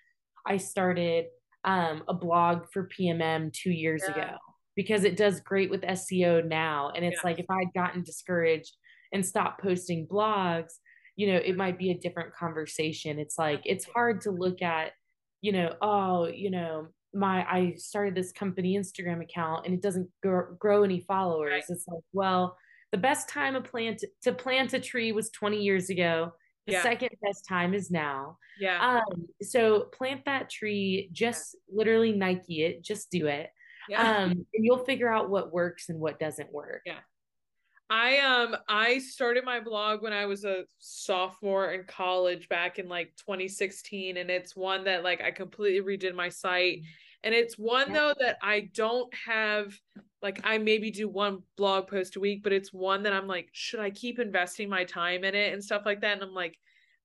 I 0.45 0.57
started 0.57 1.25
um, 1.63 2.03
a 2.07 2.13
blog 2.13 2.65
for 2.71 2.87
PMM 2.87 3.53
two 3.53 3.71
years 3.71 4.03
yeah. 4.07 4.13
ago 4.13 4.37
because 4.75 5.03
it 5.03 5.17
does 5.17 5.39
great 5.39 5.69
with 5.69 5.81
SEO 5.81 6.45
now. 6.45 6.91
And 6.95 7.05
it's 7.05 7.21
yeah. 7.23 7.29
like 7.29 7.39
if 7.39 7.45
I 7.49 7.59
had 7.59 7.73
gotten 7.73 8.03
discouraged 8.03 8.75
and 9.11 9.25
stopped 9.25 9.61
posting 9.61 10.07
blogs, 10.07 10.73
you 11.15 11.31
know, 11.31 11.37
it 11.37 11.55
might 11.55 11.77
be 11.77 11.91
a 11.91 11.97
different 11.97 12.33
conversation. 12.33 13.19
It's 13.19 13.37
like 13.37 13.61
it's 13.65 13.85
hard 13.85 14.21
to 14.21 14.31
look 14.31 14.61
at, 14.61 14.91
you 15.41 15.51
know, 15.51 15.75
oh, 15.81 16.27
you 16.27 16.49
know, 16.49 16.87
my 17.13 17.45
I 17.45 17.75
started 17.77 18.15
this 18.15 18.31
company 18.31 18.75
Instagram 18.75 19.21
account 19.21 19.65
and 19.65 19.75
it 19.75 19.81
doesn't 19.81 20.09
grow, 20.23 20.55
grow 20.57 20.83
any 20.83 21.01
followers. 21.01 21.51
Right. 21.51 21.63
It's 21.69 21.87
like, 21.87 22.01
well, 22.11 22.57
the 22.91 22.97
best 22.97 23.29
time 23.29 23.53
to 23.53 23.61
plant 23.61 24.03
to 24.23 24.31
plant 24.31 24.73
a 24.73 24.79
tree 24.79 25.11
was 25.11 25.29
20 25.29 25.61
years 25.61 25.89
ago 25.89 26.31
the 26.65 26.73
yeah. 26.73 26.83
second 26.83 27.09
best 27.21 27.45
time 27.47 27.73
is 27.73 27.91
now. 27.91 28.37
Yeah. 28.59 29.01
Um, 29.01 29.27
so 29.41 29.81
plant 29.81 30.25
that 30.25 30.49
tree, 30.49 31.09
just 31.11 31.55
yeah. 31.67 31.77
literally 31.77 32.13
Nike 32.13 32.63
it, 32.63 32.83
just 32.83 33.11
do 33.11 33.27
it. 33.27 33.49
Yeah. 33.89 34.01
Um, 34.01 34.31
and 34.31 34.65
you'll 34.65 34.85
figure 34.85 35.11
out 35.11 35.29
what 35.29 35.51
works 35.51 35.89
and 35.89 35.99
what 35.99 36.19
doesn't 36.19 36.51
work. 36.51 36.81
Yeah. 36.85 36.99
I 37.89 38.19
um 38.19 38.55
I 38.67 38.99
started 38.99 39.43
my 39.43 39.59
blog 39.59 40.01
when 40.01 40.13
I 40.13 40.25
was 40.25 40.45
a 40.45 40.63
sophomore 40.79 41.73
in 41.73 41.83
college 41.83 42.49
back 42.49 42.79
in 42.79 42.87
like 42.87 43.13
2016 43.17 44.17
and 44.17 44.31
it's 44.31 44.55
one 44.55 44.85
that 44.85 45.03
like 45.03 45.21
I 45.21 45.31
completely 45.31 45.97
redid 45.97 46.15
my 46.15 46.29
site 46.29 46.81
and 47.23 47.33
it's 47.33 47.57
one 47.57 47.93
though 47.93 48.13
that 48.19 48.37
I 48.41 48.69
don't 48.73 49.13
have 49.25 49.73
like 50.21 50.41
I 50.43 50.57
maybe 50.57 50.91
do 50.91 51.07
one 51.07 51.43
blog 51.57 51.87
post 51.87 52.15
a 52.15 52.19
week, 52.19 52.43
but 52.43 52.53
it's 52.53 52.73
one 52.73 53.03
that 53.03 53.13
I'm 53.13 53.27
like, 53.27 53.49
should 53.51 53.79
I 53.79 53.89
keep 53.89 54.19
investing 54.19 54.69
my 54.69 54.85
time 54.85 55.23
in 55.23 55.35
it 55.35 55.53
and 55.53 55.63
stuff 55.63 55.83
like 55.85 56.01
that? 56.01 56.13
And 56.13 56.23
I'm 56.23 56.33
like, 56.33 56.57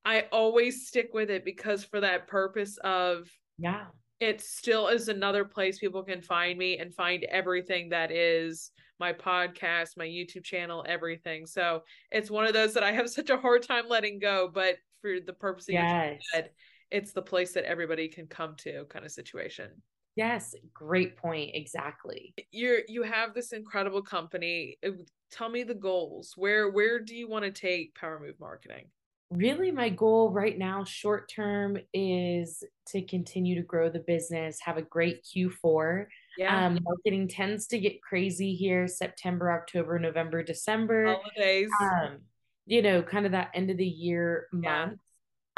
I 0.04 0.26
always 0.32 0.86
stick 0.86 1.10
with 1.12 1.30
it 1.30 1.44
because 1.44 1.84
for 1.84 2.00
that 2.00 2.28
purpose 2.28 2.78
of 2.84 3.28
yeah, 3.58 3.86
it 4.20 4.40
still 4.40 4.88
is 4.88 5.08
another 5.08 5.44
place 5.44 5.78
people 5.78 6.02
can 6.02 6.22
find 6.22 6.58
me 6.58 6.78
and 6.78 6.94
find 6.94 7.24
everything 7.24 7.88
that 7.90 8.10
is 8.10 8.70
my 9.00 9.12
podcast, 9.12 9.96
my 9.96 10.06
YouTube 10.06 10.44
channel, 10.44 10.84
everything. 10.88 11.46
So 11.46 11.82
it's 12.10 12.30
one 12.30 12.46
of 12.46 12.52
those 12.52 12.74
that 12.74 12.82
I 12.82 12.92
have 12.92 13.10
such 13.10 13.30
a 13.30 13.36
hard 13.36 13.62
time 13.62 13.88
letting 13.88 14.18
go, 14.18 14.50
but 14.52 14.76
for 15.00 15.20
the 15.24 15.32
purpose 15.32 15.68
of 15.68 15.74
yes. 15.74 16.20
said, 16.32 16.50
it's 16.90 17.12
the 17.12 17.22
place 17.22 17.52
that 17.52 17.64
everybody 17.64 18.08
can 18.08 18.26
come 18.26 18.54
to 18.58 18.84
kind 18.88 19.04
of 19.04 19.12
situation. 19.12 19.70
Yes, 20.18 20.52
great 20.74 21.16
point. 21.16 21.52
Exactly. 21.54 22.34
You're 22.50 22.80
you 22.88 23.04
have 23.04 23.34
this 23.34 23.52
incredible 23.52 24.02
company. 24.02 24.76
Uh, 24.84 24.90
tell 25.30 25.48
me 25.48 25.62
the 25.62 25.76
goals. 25.76 26.32
Where 26.34 26.70
where 26.70 26.98
do 26.98 27.14
you 27.14 27.28
want 27.28 27.44
to 27.44 27.52
take 27.52 27.94
Power 27.94 28.18
Move 28.18 28.34
Marketing? 28.40 28.86
Really, 29.30 29.70
my 29.70 29.90
goal 29.90 30.32
right 30.32 30.58
now, 30.58 30.82
short 30.82 31.30
term, 31.30 31.78
is 31.94 32.64
to 32.88 33.00
continue 33.02 33.54
to 33.54 33.62
grow 33.62 33.90
the 33.90 34.00
business, 34.00 34.58
have 34.60 34.76
a 34.76 34.82
great 34.82 35.22
Q4. 35.24 36.06
Yeah. 36.36 36.66
Um, 36.66 36.80
marketing 36.82 37.28
tends 37.28 37.68
to 37.68 37.78
get 37.78 38.02
crazy 38.02 38.54
here 38.54 38.88
September, 38.88 39.52
October, 39.52 40.00
November, 40.00 40.42
December. 40.42 41.14
Holidays. 41.14 41.68
Um, 41.80 42.18
you 42.66 42.82
know, 42.82 43.02
kind 43.02 43.24
of 43.24 43.32
that 43.32 43.50
end 43.54 43.70
of 43.70 43.76
the 43.76 43.86
year 43.86 44.48
month. 44.52 44.98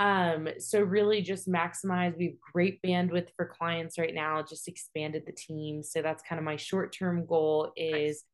Um, 0.01 0.49
so 0.59 0.81
really 0.81 1.21
just 1.21 1.47
maximize. 1.47 2.17
We 2.17 2.25
have 2.25 2.41
great 2.55 2.81
bandwidth 2.83 3.29
for 3.37 3.45
clients 3.45 3.99
right 3.99 4.15
now, 4.15 4.43
just 4.43 4.67
expanded 4.67 5.25
the 5.27 5.33
team. 5.33 5.83
So 5.83 6.01
that's 6.01 6.23
kind 6.27 6.39
of 6.39 6.45
my 6.45 6.57
short-term 6.57 7.27
goal 7.27 7.71
is 7.77 8.07
nice. 8.07 8.25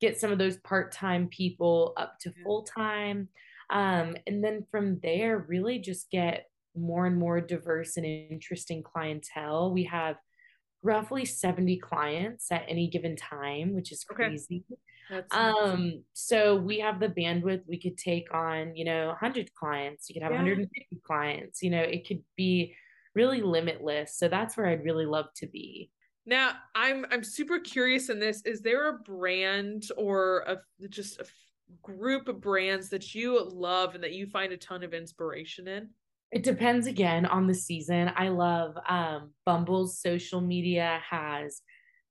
get 0.00 0.18
some 0.18 0.32
of 0.32 0.38
those 0.38 0.56
part-time 0.56 1.28
people 1.28 1.92
up 1.98 2.18
to 2.22 2.32
full-time. 2.42 3.28
Um, 3.68 4.16
and 4.26 4.42
then 4.42 4.64
from 4.70 4.98
there, 5.02 5.44
really 5.46 5.78
just 5.78 6.10
get 6.10 6.46
more 6.74 7.04
and 7.04 7.18
more 7.18 7.42
diverse 7.42 7.98
and 7.98 8.06
interesting 8.06 8.82
clientele. 8.82 9.72
We 9.72 9.84
have 9.84 10.16
roughly 10.82 11.24
70 11.24 11.78
clients 11.78 12.50
at 12.50 12.64
any 12.68 12.88
given 12.88 13.16
time, 13.16 13.74
which 13.74 13.92
is 13.92 14.04
crazy. 14.04 14.64
Okay. 14.68 14.80
That's 15.10 15.34
um, 15.34 16.04
so 16.12 16.54
we 16.56 16.78
have 16.78 17.00
the 17.00 17.08
bandwidth. 17.08 17.62
We 17.66 17.80
could 17.80 17.98
take 17.98 18.32
on, 18.32 18.76
you 18.76 18.84
know, 18.84 19.08
100 19.08 19.52
clients. 19.54 20.08
You 20.08 20.14
could 20.14 20.22
have 20.22 20.32
yeah. 20.32 20.38
150 20.38 21.00
clients. 21.04 21.62
You 21.62 21.70
know, 21.70 21.80
it 21.80 22.06
could 22.06 22.22
be 22.36 22.76
really 23.14 23.42
limitless. 23.42 24.16
So 24.16 24.28
that's 24.28 24.56
where 24.56 24.66
I'd 24.66 24.84
really 24.84 25.06
love 25.06 25.26
to 25.36 25.48
be. 25.48 25.90
Now, 26.26 26.52
I'm 26.74 27.06
I'm 27.10 27.24
super 27.24 27.58
curious 27.58 28.08
in 28.08 28.20
this. 28.20 28.42
Is 28.44 28.60
there 28.60 28.88
a 28.88 28.98
brand 28.98 29.88
or 29.96 30.44
a 30.46 30.58
just 30.88 31.20
a 31.20 31.24
group 31.82 32.28
of 32.28 32.40
brands 32.40 32.88
that 32.90 33.14
you 33.14 33.42
love 33.42 33.94
and 33.94 34.04
that 34.04 34.12
you 34.12 34.26
find 34.26 34.52
a 34.52 34.56
ton 34.56 34.84
of 34.84 34.94
inspiration 34.94 35.66
in? 35.66 35.88
It 36.32 36.42
depends 36.42 36.86
again 36.86 37.26
on 37.26 37.46
the 37.46 37.54
season. 37.54 38.10
I 38.16 38.28
love 38.28 38.76
um 38.88 39.32
Bumble's 39.44 40.00
social 40.00 40.40
media 40.40 41.00
has 41.08 41.62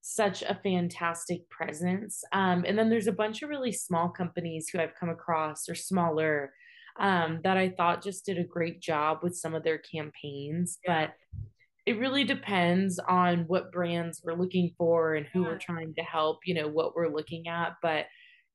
such 0.01 0.41
a 0.41 0.60
fantastic 0.63 1.49
presence. 1.49 2.23
Um, 2.32 2.63
and 2.67 2.77
then 2.77 2.89
there's 2.89 3.08
a 3.08 3.12
bunch 3.12 3.41
of 3.41 3.49
really 3.49 3.71
small 3.71 4.10
companies 4.10 4.69
who 4.69 4.79
I've 4.79 4.95
come 4.95 5.10
across 5.10 5.67
or 5.67 5.75
smaller 5.75 6.53
um, 6.99 7.39
that 7.43 7.58
I 7.58 7.69
thought 7.69 8.03
just 8.03 8.25
did 8.25 8.38
a 8.38 8.43
great 8.43 8.82
job 8.82 9.19
with 9.23 9.36
some 9.36 9.53
of 9.53 9.63
their 9.63 9.77
campaigns. 9.77 10.79
Yeah. 10.86 11.08
But 11.08 11.13
it 11.86 11.97
really 11.97 12.23
depends 12.23 12.99
on 12.99 13.45
what 13.47 13.71
brands 13.71 14.21
we're 14.23 14.34
looking 14.34 14.73
for 14.77 15.15
and 15.15 15.25
who 15.27 15.41
yeah. 15.41 15.47
we're 15.47 15.58
trying 15.58 15.93
to 15.95 16.03
help, 16.03 16.39
you 16.45 16.53
know, 16.53 16.67
what 16.67 16.95
we're 16.95 17.13
looking 17.13 17.47
at. 17.47 17.75
But 17.82 18.05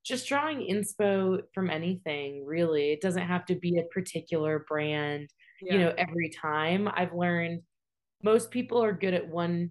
just 0.04 0.28
drawing 0.28 0.60
inspo 0.60 1.40
from 1.54 1.70
anything, 1.70 2.44
really. 2.46 2.92
It 2.92 3.00
doesn't 3.00 3.26
have 3.26 3.46
to 3.46 3.54
be 3.54 3.78
a 3.78 3.94
particular 3.94 4.64
brand, 4.68 5.30
yeah. 5.64 5.72
you 5.72 5.78
know, 5.80 5.94
every 5.96 6.30
time. 6.30 6.88
I've 6.92 7.14
learned 7.14 7.62
most 8.22 8.50
people 8.50 8.82
are 8.82 8.92
good 8.92 9.14
at 9.14 9.28
one 9.28 9.70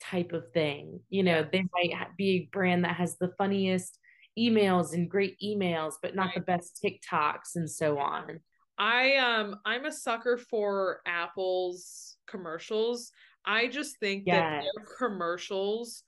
type 0.00 0.32
of 0.32 0.50
thing. 0.52 1.00
You 1.10 1.22
know, 1.22 1.46
they 1.50 1.64
might 1.74 2.16
be 2.16 2.30
a 2.30 2.48
brand 2.52 2.84
that 2.84 2.96
has 2.96 3.16
the 3.18 3.32
funniest 3.38 3.98
emails 4.38 4.92
and 4.92 5.10
great 5.10 5.36
emails, 5.42 5.94
but 6.00 6.14
not 6.14 6.26
right. 6.26 6.34
the 6.36 6.40
best 6.42 6.80
TikToks 6.82 7.56
and 7.56 7.68
so 7.70 7.98
on. 7.98 8.40
I 8.78 9.16
um 9.16 9.56
I'm 9.66 9.86
a 9.86 9.92
sucker 9.92 10.36
for 10.36 11.00
Apple's 11.04 12.16
commercials. 12.28 13.10
I 13.44 13.66
just 13.66 13.98
think 13.98 14.24
yes. 14.26 14.36
that 14.36 14.62
their 14.62 14.86
commercials 14.98 16.04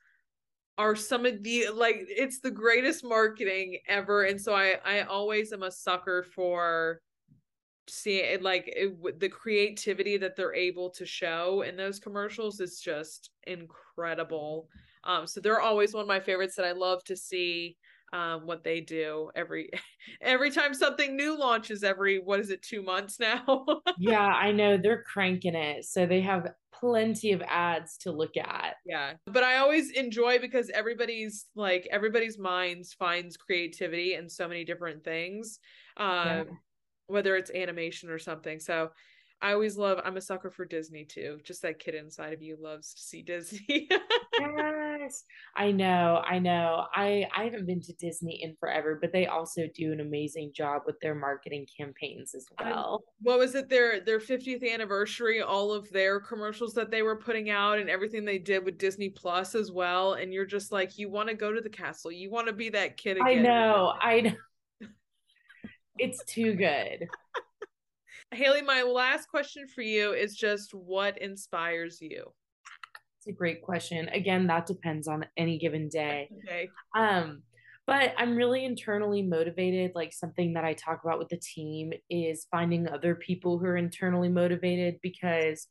are 0.78 0.94
some 0.94 1.26
of 1.26 1.42
the 1.42 1.66
like 1.74 1.96
it's 2.08 2.40
the 2.40 2.50
greatest 2.50 3.04
marketing 3.04 3.78
ever 3.88 4.24
and 4.24 4.40
so 4.40 4.54
I 4.54 4.76
I 4.84 5.02
always 5.02 5.52
am 5.52 5.62
a 5.62 5.70
sucker 5.70 6.22
for 6.22 7.00
see 7.90 8.18
it 8.18 8.42
like 8.42 8.64
it, 8.66 9.20
the 9.20 9.28
creativity 9.28 10.16
that 10.16 10.36
they're 10.36 10.54
able 10.54 10.90
to 10.90 11.06
show 11.06 11.62
in 11.62 11.76
those 11.76 11.98
commercials 11.98 12.60
is 12.60 12.80
just 12.80 13.30
incredible. 13.46 14.68
Um, 15.04 15.26
so 15.26 15.40
they're 15.40 15.60
always 15.60 15.94
one 15.94 16.02
of 16.02 16.08
my 16.08 16.20
favorites 16.20 16.56
that 16.56 16.66
I 16.66 16.72
love 16.72 17.02
to 17.04 17.16
see 17.16 17.76
um, 18.12 18.46
what 18.46 18.64
they 18.64 18.80
do 18.80 19.30
every 19.34 19.70
every 20.20 20.50
time 20.50 20.74
something 20.74 21.16
new 21.16 21.38
launches 21.38 21.84
every 21.84 22.18
what 22.18 22.40
is 22.40 22.50
it 22.50 22.62
two 22.62 22.82
months 22.82 23.20
now 23.20 23.64
yeah 23.98 24.26
i 24.26 24.50
know 24.50 24.76
they're 24.76 25.04
cranking 25.04 25.54
it 25.54 25.84
so 25.84 26.06
they 26.06 26.20
have 26.20 26.52
plenty 26.72 27.32
of 27.32 27.42
ads 27.42 27.96
to 27.98 28.10
look 28.10 28.36
at 28.36 28.76
yeah 28.84 29.12
but 29.26 29.44
i 29.44 29.58
always 29.58 29.90
enjoy 29.92 30.38
because 30.38 30.70
everybody's 30.70 31.46
like 31.54 31.86
everybody's 31.90 32.38
minds 32.38 32.92
finds 32.94 33.36
creativity 33.36 34.14
in 34.14 34.28
so 34.28 34.48
many 34.48 34.64
different 34.64 35.04
things 35.04 35.58
um 35.96 36.26
yeah. 36.26 36.44
Whether 37.10 37.36
it's 37.36 37.50
animation 37.50 38.08
or 38.10 38.18
something 38.18 38.58
so 38.58 38.90
I 39.42 39.52
always 39.52 39.78
love 39.78 40.00
I'm 40.04 40.16
a 40.16 40.20
sucker 40.20 40.50
for 40.50 40.64
Disney 40.64 41.04
too. 41.04 41.38
Just 41.44 41.62
that 41.62 41.78
kid 41.78 41.94
inside 41.94 42.34
of 42.34 42.42
you 42.42 42.56
loves 42.60 42.92
to 42.94 43.02
see 43.02 43.22
Disney. 43.30 43.88
yes. 44.38 45.24
I 45.56 45.72
know. 45.72 46.22
I 46.26 46.38
know. 46.38 46.86
I 46.94 47.26
I 47.34 47.44
haven't 47.44 47.66
been 47.66 47.80
to 47.82 47.92
Disney 47.94 48.42
in 48.42 48.54
forever, 48.60 48.98
but 49.00 49.12
they 49.12 49.26
also 49.26 49.62
do 49.74 49.92
an 49.92 50.00
amazing 50.00 50.52
job 50.54 50.82
with 50.86 51.00
their 51.00 51.14
marketing 51.14 51.66
campaigns 51.74 52.34
as 52.34 52.46
well. 52.58 52.94
Um, 52.94 53.14
what 53.22 53.38
was 53.38 53.54
it 53.54 53.70
their 53.70 54.00
their 54.00 54.20
50th 54.20 54.70
anniversary 54.70 55.40
all 55.40 55.72
of 55.72 55.90
their 55.90 56.20
commercials 56.20 56.74
that 56.74 56.90
they 56.90 57.02
were 57.02 57.16
putting 57.16 57.48
out 57.48 57.78
and 57.78 57.88
everything 57.88 58.24
they 58.24 58.38
did 58.38 58.64
with 58.64 58.78
Disney 58.78 59.08
Plus 59.08 59.54
as 59.54 59.72
well 59.72 60.14
and 60.14 60.34
you're 60.34 60.46
just 60.46 60.70
like 60.70 60.98
you 60.98 61.08
want 61.08 61.28
to 61.28 61.34
go 61.34 61.52
to 61.52 61.62
the 61.62 61.70
castle. 61.70 62.12
You 62.12 62.30
want 62.30 62.46
to 62.48 62.52
be 62.52 62.68
that 62.70 62.98
kid 62.98 63.16
again. 63.16 63.26
I 63.26 63.34
know. 63.36 63.94
I 64.00 64.20
know. 64.20 64.32
It's 66.00 66.24
too 66.24 66.54
good. 66.54 67.08
Hailey, 68.32 68.62
my 68.62 68.82
last 68.82 69.28
question 69.28 69.66
for 69.66 69.82
you 69.82 70.12
is 70.12 70.34
just 70.34 70.72
what 70.72 71.18
inspires 71.18 72.00
you? 72.00 72.32
It's 73.18 73.26
a 73.26 73.32
great 73.32 73.60
question. 73.60 74.08
Again, 74.08 74.46
that 74.46 74.64
depends 74.64 75.06
on 75.06 75.26
any 75.36 75.58
given 75.58 75.88
day. 75.90 76.30
Okay. 76.38 76.70
Um, 76.96 77.42
but 77.86 78.14
I'm 78.16 78.34
really 78.34 78.64
internally 78.64 79.20
motivated. 79.20 79.92
Like 79.94 80.14
something 80.14 80.54
that 80.54 80.64
I 80.64 80.72
talk 80.72 81.04
about 81.04 81.18
with 81.18 81.28
the 81.28 81.36
team 81.36 81.92
is 82.08 82.46
finding 82.50 82.88
other 82.88 83.14
people 83.14 83.58
who 83.58 83.66
are 83.66 83.76
internally 83.76 84.30
motivated 84.30 85.00
because 85.02 85.66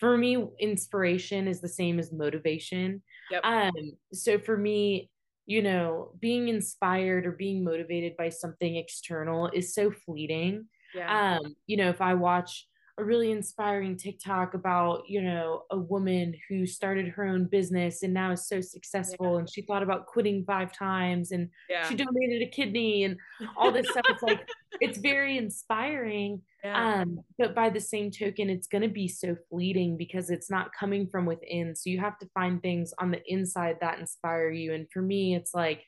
for 0.00 0.18
me, 0.18 0.44
inspiration 0.58 1.46
is 1.46 1.60
the 1.60 1.68
same 1.68 2.00
as 2.00 2.12
motivation. 2.12 3.00
Yep. 3.30 3.44
Um, 3.44 3.72
so 4.12 4.40
for 4.40 4.56
me, 4.56 5.11
you 5.46 5.62
know, 5.62 6.12
being 6.20 6.48
inspired 6.48 7.26
or 7.26 7.32
being 7.32 7.64
motivated 7.64 8.16
by 8.16 8.28
something 8.28 8.76
external 8.76 9.48
is 9.48 9.74
so 9.74 9.90
fleeting 9.90 10.66
yeah. 10.94 11.38
Um, 11.38 11.56
you 11.66 11.76
know, 11.76 11.88
if 11.88 12.00
I 12.00 12.14
watch 12.14 12.66
a 12.98 13.04
really 13.04 13.30
inspiring 13.30 13.96
TikTok 13.96 14.54
about, 14.54 15.04
you 15.08 15.22
know, 15.22 15.62
a 15.70 15.78
woman 15.78 16.34
who 16.48 16.66
started 16.66 17.08
her 17.08 17.24
own 17.24 17.46
business 17.46 18.02
and 18.02 18.12
now 18.12 18.32
is 18.32 18.46
so 18.46 18.60
successful 18.60 19.32
yeah. 19.32 19.38
and 19.38 19.50
she 19.50 19.62
thought 19.62 19.82
about 19.82 20.06
quitting 20.06 20.44
five 20.44 20.72
times 20.72 21.32
and 21.32 21.48
yeah. 21.70 21.88
she 21.88 21.94
donated 21.94 22.42
a 22.42 22.50
kidney 22.50 23.04
and 23.04 23.16
all 23.56 23.72
this 23.72 23.88
stuff. 23.88 24.04
It's 24.10 24.22
like 24.22 24.46
it's 24.80 24.98
very 24.98 25.38
inspiring. 25.38 26.42
Yeah. 26.62 27.00
Um, 27.00 27.18
but 27.38 27.54
by 27.54 27.70
the 27.70 27.80
same 27.80 28.10
token, 28.10 28.48
it's 28.48 28.68
gonna 28.68 28.88
be 28.88 29.08
so 29.08 29.36
fleeting 29.50 29.96
because 29.96 30.30
it's 30.30 30.50
not 30.50 30.72
coming 30.78 31.08
from 31.08 31.26
within. 31.26 31.74
So 31.74 31.90
you 31.90 31.98
have 32.00 32.18
to 32.18 32.28
find 32.34 32.62
things 32.62 32.94
on 32.98 33.10
the 33.10 33.20
inside 33.26 33.78
that 33.80 33.98
inspire 33.98 34.50
you. 34.50 34.72
And 34.72 34.86
for 34.92 35.02
me, 35.02 35.34
it's 35.34 35.54
like 35.54 35.82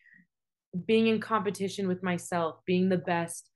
being 0.87 1.07
in 1.07 1.21
competition 1.21 1.87
with 1.87 2.03
myself, 2.03 2.57
being 2.67 2.89
the 2.89 2.99
best 2.99 3.51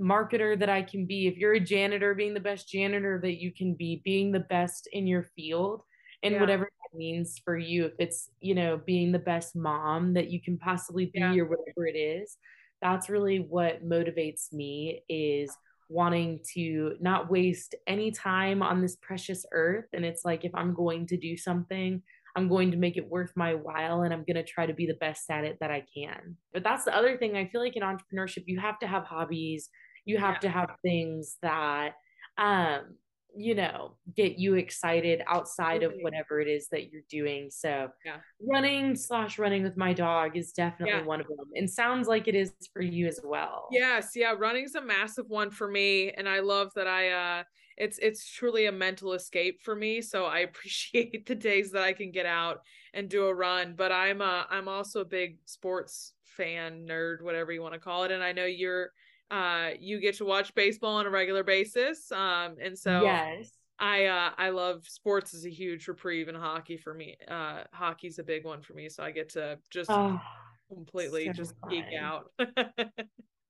marketer 0.00 0.58
that 0.58 0.68
I 0.68 0.82
can 0.82 1.06
be, 1.06 1.26
if 1.26 1.36
you're 1.36 1.54
a 1.54 1.60
janitor, 1.60 2.14
being 2.14 2.34
the 2.34 2.40
best 2.40 2.68
janitor 2.68 3.20
that 3.22 3.40
you 3.40 3.52
can 3.52 3.74
be, 3.74 4.02
being 4.04 4.32
the 4.32 4.40
best 4.40 4.88
in 4.92 5.06
your 5.06 5.30
field 5.36 5.82
and 6.22 6.34
yeah. 6.34 6.40
whatever 6.40 6.64
that 6.64 6.98
means 6.98 7.40
for 7.44 7.56
you. 7.56 7.86
If 7.86 7.92
it's, 7.98 8.30
you 8.40 8.54
know, 8.54 8.80
being 8.84 9.12
the 9.12 9.18
best 9.18 9.54
mom 9.54 10.14
that 10.14 10.30
you 10.30 10.40
can 10.42 10.58
possibly 10.58 11.06
be 11.06 11.20
yeah. 11.20 11.36
or 11.36 11.44
whatever 11.44 11.86
it 11.86 11.98
is, 11.98 12.36
that's 12.82 13.08
really 13.10 13.38
what 13.38 13.86
motivates 13.86 14.52
me 14.52 15.02
is 15.08 15.54
wanting 15.90 16.40
to 16.54 16.94
not 17.00 17.30
waste 17.30 17.74
any 17.86 18.10
time 18.10 18.62
on 18.62 18.80
this 18.80 18.96
precious 18.96 19.44
earth. 19.52 19.86
And 19.92 20.04
it's 20.04 20.24
like, 20.24 20.44
if 20.44 20.54
I'm 20.54 20.72
going 20.72 21.06
to 21.08 21.16
do 21.16 21.36
something, 21.36 22.02
I'm 22.36 22.48
going 22.48 22.70
to 22.70 22.76
make 22.76 22.96
it 22.96 23.08
worth 23.08 23.32
my 23.34 23.54
while 23.54 24.02
and 24.02 24.14
I'm 24.14 24.24
going 24.24 24.36
to 24.36 24.44
try 24.44 24.64
to 24.64 24.72
be 24.72 24.86
the 24.86 24.94
best 24.94 25.28
at 25.30 25.44
it 25.44 25.58
that 25.60 25.70
I 25.70 25.84
can. 25.92 26.36
But 26.52 26.62
that's 26.62 26.84
the 26.84 26.96
other 26.96 27.18
thing. 27.18 27.36
I 27.36 27.46
feel 27.46 27.60
like 27.60 27.76
in 27.76 27.82
entrepreneurship, 27.82 28.44
you 28.46 28.60
have 28.60 28.78
to 28.78 28.86
have 28.86 29.04
hobbies 29.04 29.68
you 30.04 30.18
have 30.18 30.34
yeah. 30.34 30.40
to 30.40 30.48
have 30.48 30.70
things 30.82 31.36
that 31.42 31.92
um 32.38 32.96
you 33.36 33.54
know 33.54 33.96
get 34.14 34.38
you 34.38 34.54
excited 34.54 35.22
outside 35.26 35.82
of 35.82 35.92
whatever 36.00 36.40
it 36.40 36.48
is 36.48 36.68
that 36.68 36.92
you're 36.92 37.02
doing. 37.08 37.50
So 37.50 37.88
yeah. 38.04 38.16
running 38.40 38.94
slash 38.96 39.38
running 39.38 39.62
with 39.62 39.76
my 39.76 39.92
dog 39.92 40.36
is 40.36 40.52
definitely 40.52 41.00
yeah. 41.00 41.04
one 41.04 41.20
of 41.20 41.26
them 41.26 41.46
and 41.54 41.68
sounds 41.68 42.06
like 42.06 42.28
it 42.28 42.34
is 42.34 42.52
for 42.72 42.82
you 42.82 43.06
as 43.06 43.20
well. 43.24 43.68
Yes 43.70 44.10
yeah 44.20 44.34
running's 44.36 44.74
a 44.74 44.80
massive 44.80 45.28
one 45.28 45.50
for 45.50 45.68
me 45.68 46.10
and 46.10 46.28
i 46.28 46.40
love 46.40 46.72
that 46.74 46.86
i 46.86 47.08
uh 47.10 47.42
it's 47.76 47.98
it's 47.98 48.30
truly 48.30 48.66
a 48.66 48.72
mental 48.72 49.12
escape 49.14 49.60
for 49.62 49.74
me 49.74 50.00
so 50.02 50.26
i 50.26 50.38
appreciate 50.50 51.26
the 51.26 51.34
days 51.34 51.72
that 51.72 51.82
i 51.82 51.92
can 51.92 52.10
get 52.10 52.26
out 52.26 52.60
and 52.94 53.08
do 53.08 53.26
a 53.26 53.34
run 53.34 53.74
but 53.76 53.90
i'm 53.92 54.20
uh 54.20 54.44
i'm 54.50 54.68
also 54.68 55.00
a 55.00 55.04
big 55.04 55.38
sports 55.46 56.14
fan 56.24 56.86
nerd 56.88 57.22
whatever 57.22 57.52
you 57.52 57.62
want 57.62 57.74
to 57.74 57.80
call 57.80 58.04
it 58.04 58.10
and 58.10 58.22
i 58.22 58.32
know 58.32 58.44
you're 58.44 58.90
uh 59.30 59.70
you 59.78 60.00
get 60.00 60.16
to 60.16 60.24
watch 60.24 60.54
baseball 60.54 60.96
on 60.96 61.06
a 61.06 61.10
regular 61.10 61.44
basis 61.44 62.10
um 62.12 62.56
and 62.62 62.78
so 62.78 63.02
yes 63.02 63.50
I 63.80 64.04
uh 64.06 64.30
I 64.36 64.50
love 64.50 64.86
sports 64.86 65.32
is 65.32 65.46
a 65.46 65.50
huge 65.50 65.88
reprieve 65.88 66.28
in 66.28 66.34
hockey 66.34 66.76
for 66.76 66.92
me. 66.92 67.16
Uh 67.26 67.64
hockey's 67.72 68.18
a 68.18 68.22
big 68.22 68.44
one 68.44 68.60
for 68.60 68.74
me. 68.74 68.90
So 68.90 69.02
I 69.02 69.10
get 69.10 69.30
to 69.30 69.58
just 69.70 69.90
oh, 69.90 70.20
completely 70.68 71.26
so 71.26 71.32
just 71.32 71.54
fun. 71.60 71.70
geek 71.70 71.86
out. 71.98 72.30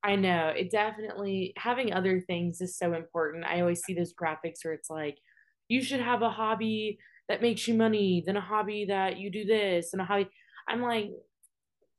I 0.02 0.16
know. 0.16 0.48
It 0.56 0.70
definitely 0.70 1.52
having 1.56 1.92
other 1.92 2.20
things 2.20 2.60
is 2.60 2.76
so 2.76 2.94
important. 2.94 3.44
I 3.44 3.60
always 3.60 3.82
see 3.82 3.92
those 3.92 4.14
graphics 4.14 4.64
where 4.64 4.72
it's 4.72 4.88
like 4.88 5.18
you 5.68 5.82
should 5.82 6.00
have 6.00 6.22
a 6.22 6.30
hobby 6.30 6.98
that 7.28 7.42
makes 7.42 7.68
you 7.68 7.74
money, 7.74 8.22
then 8.24 8.36
a 8.36 8.40
hobby 8.40 8.86
that 8.86 9.18
you 9.18 9.30
do 9.30 9.44
this 9.44 9.92
and 9.92 10.00
a 10.00 10.04
hobby. 10.04 10.28
I'm 10.68 10.80
like, 10.80 11.10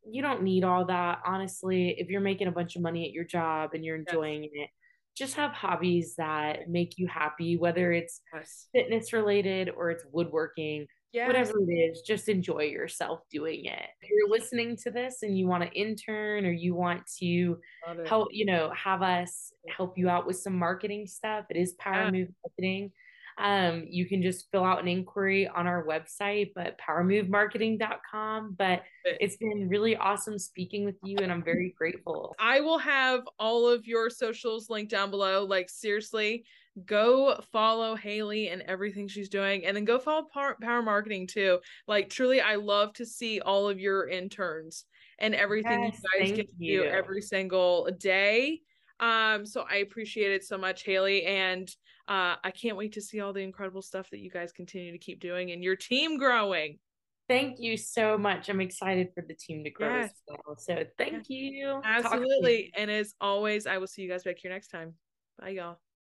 you 0.10 0.22
don't 0.22 0.44
need 0.44 0.64
all 0.64 0.86
that 0.86 1.20
honestly 1.26 1.96
if 1.98 2.10
you're 2.10 2.22
making 2.22 2.48
a 2.48 2.52
bunch 2.52 2.76
of 2.76 2.82
money 2.82 3.06
at 3.06 3.12
your 3.12 3.24
job 3.24 3.72
and 3.74 3.86
you're 3.86 3.96
enjoying 3.96 4.44
yes. 4.44 4.52
it 4.54 4.70
just 5.16 5.36
have 5.36 5.52
hobbies 5.52 6.16
that 6.18 6.70
make 6.70 6.98
you 6.98 7.08
happy 7.08 7.58
whether 7.58 7.92
it's 7.92 8.22
yes. 8.34 8.68
fitness 8.74 9.14
related 9.14 9.70
or 9.70 9.92
it's 9.92 10.06
woodworking 10.12 10.88
yes. 11.12 11.28
whatever 11.28 11.54
it 11.60 11.72
is 11.72 12.02
just 12.02 12.30
enjoy 12.30 12.64
yourself 12.64 13.20
doing 13.30 13.66
it 13.66 13.88
if 14.02 14.10
you're 14.10 14.30
listening 14.30 14.76
to 14.76 14.90
this 14.90 15.24
and 15.24 15.38
you 15.38 15.48
want 15.48 15.64
to 15.64 15.70
intern 15.72 16.46
or 16.46 16.52
you 16.52 16.74
want 16.74 17.02
to 17.20 17.58
help 18.06 18.30
you 18.32 18.46
know 18.46 18.72
have 18.76 19.02
us 19.02 19.52
help 19.68 19.98
you 19.98 20.10
out 20.10 20.26
with 20.26 20.38
some 20.38 20.58
marketing 20.58 21.06
stuff 21.06 21.46
it 21.50 21.58
is 21.58 21.74
power 21.74 22.06
yeah. 22.06 22.12
move 22.12 22.30
marketing 22.44 22.92
um, 23.38 23.86
you 23.88 24.08
can 24.08 24.22
just 24.22 24.50
fill 24.52 24.64
out 24.64 24.82
an 24.82 24.88
inquiry 24.88 25.48
on 25.48 25.68
our 25.68 25.86
website, 25.86 26.52
but 26.56 26.80
powermovemarketing.com. 26.80 28.56
But 28.58 28.84
it's 29.06 29.38
been 29.38 29.68
really 29.70 29.96
awesome 29.96 30.38
speaking 30.38 30.86
with 30.86 30.98
you, 31.04 31.18
and 31.22 31.32
I'm 31.32 31.44
very 31.44 31.74
grateful. 31.78 32.36
I 32.40 32.62
will 32.62 32.80
have 32.80 33.22
all 33.40 33.68
of 33.68 33.86
your 33.88 34.10
socials 34.10 34.70
linked 34.70 34.92
down 34.92 35.12
below. 35.12 35.46
Like, 35.46 35.70
seriously, 35.70 36.46
go 36.86 37.40
follow 37.52 37.96
Hailey 37.96 38.50
and 38.50 38.62
everything 38.64 39.08
she's 39.08 39.30
doing, 39.30 39.66
and 39.66 39.76
then 39.76 39.86
go 39.86 40.00
follow 40.00 40.28
Power, 40.34 40.58
Power 40.62 40.82
Marketing 40.82 41.28
too. 41.28 41.60
Like, 41.88 42.10
truly, 42.10 42.42
I 42.42 42.56
love 42.56 42.94
to 42.94 43.06
see 43.06 43.42
all 43.42 43.70
of 43.70 43.80
your 43.80 44.08
interns 44.08 44.86
and 45.20 45.36
everything 45.36 45.84
yes, 45.84 46.02
you 46.04 46.20
guys 46.20 46.32
get 46.32 46.48
to 46.48 46.66
you. 46.66 46.84
do 46.84 46.90
every 46.90 47.22
single 47.22 47.90
day. 48.00 48.60
Um, 49.00 49.46
so 49.46 49.66
I 49.70 49.78
appreciate 49.78 50.32
it 50.32 50.44
so 50.44 50.58
much, 50.58 50.84
Hailey. 50.84 51.26
And 51.26 51.70
uh, 52.08 52.36
I 52.44 52.52
can't 52.52 52.78
wait 52.78 52.94
to 52.94 53.02
see 53.02 53.20
all 53.22 53.34
the 53.34 53.42
incredible 53.42 53.82
stuff 53.82 54.10
that 54.12 54.20
you 54.20 54.30
guys 54.30 54.52
continue 54.52 54.92
to 54.92 54.98
keep 54.98 55.20
doing 55.20 55.52
and 55.52 55.64
your 55.64 55.76
team 55.76 56.18
growing. 56.18 56.80
Thank 57.28 57.60
you 57.60 57.78
so 57.78 58.18
much. 58.18 58.50
I'm 58.50 58.60
excited 58.60 59.10
for 59.16 59.24
the 59.26 59.34
team 59.34 59.64
to 59.64 59.70
grow 59.70 60.02
yes. 60.02 60.10
as 60.10 60.22
well. 60.28 60.58
So 60.58 60.84
thank 60.98 61.30
you. 61.30 61.82
Absolutely. 61.86 62.66
You. 62.66 62.72
And 62.76 62.92
as 62.92 63.14
always, 63.22 63.68
I 63.68 63.78
will 63.78 63.88
see 63.88 64.02
you 64.02 64.10
guys 64.10 64.24
back 64.24 64.38
here 64.38 64.52
next 64.52 64.68
time. 64.68 64.96
Bye, 65.40 65.50
y'all. 65.50 65.78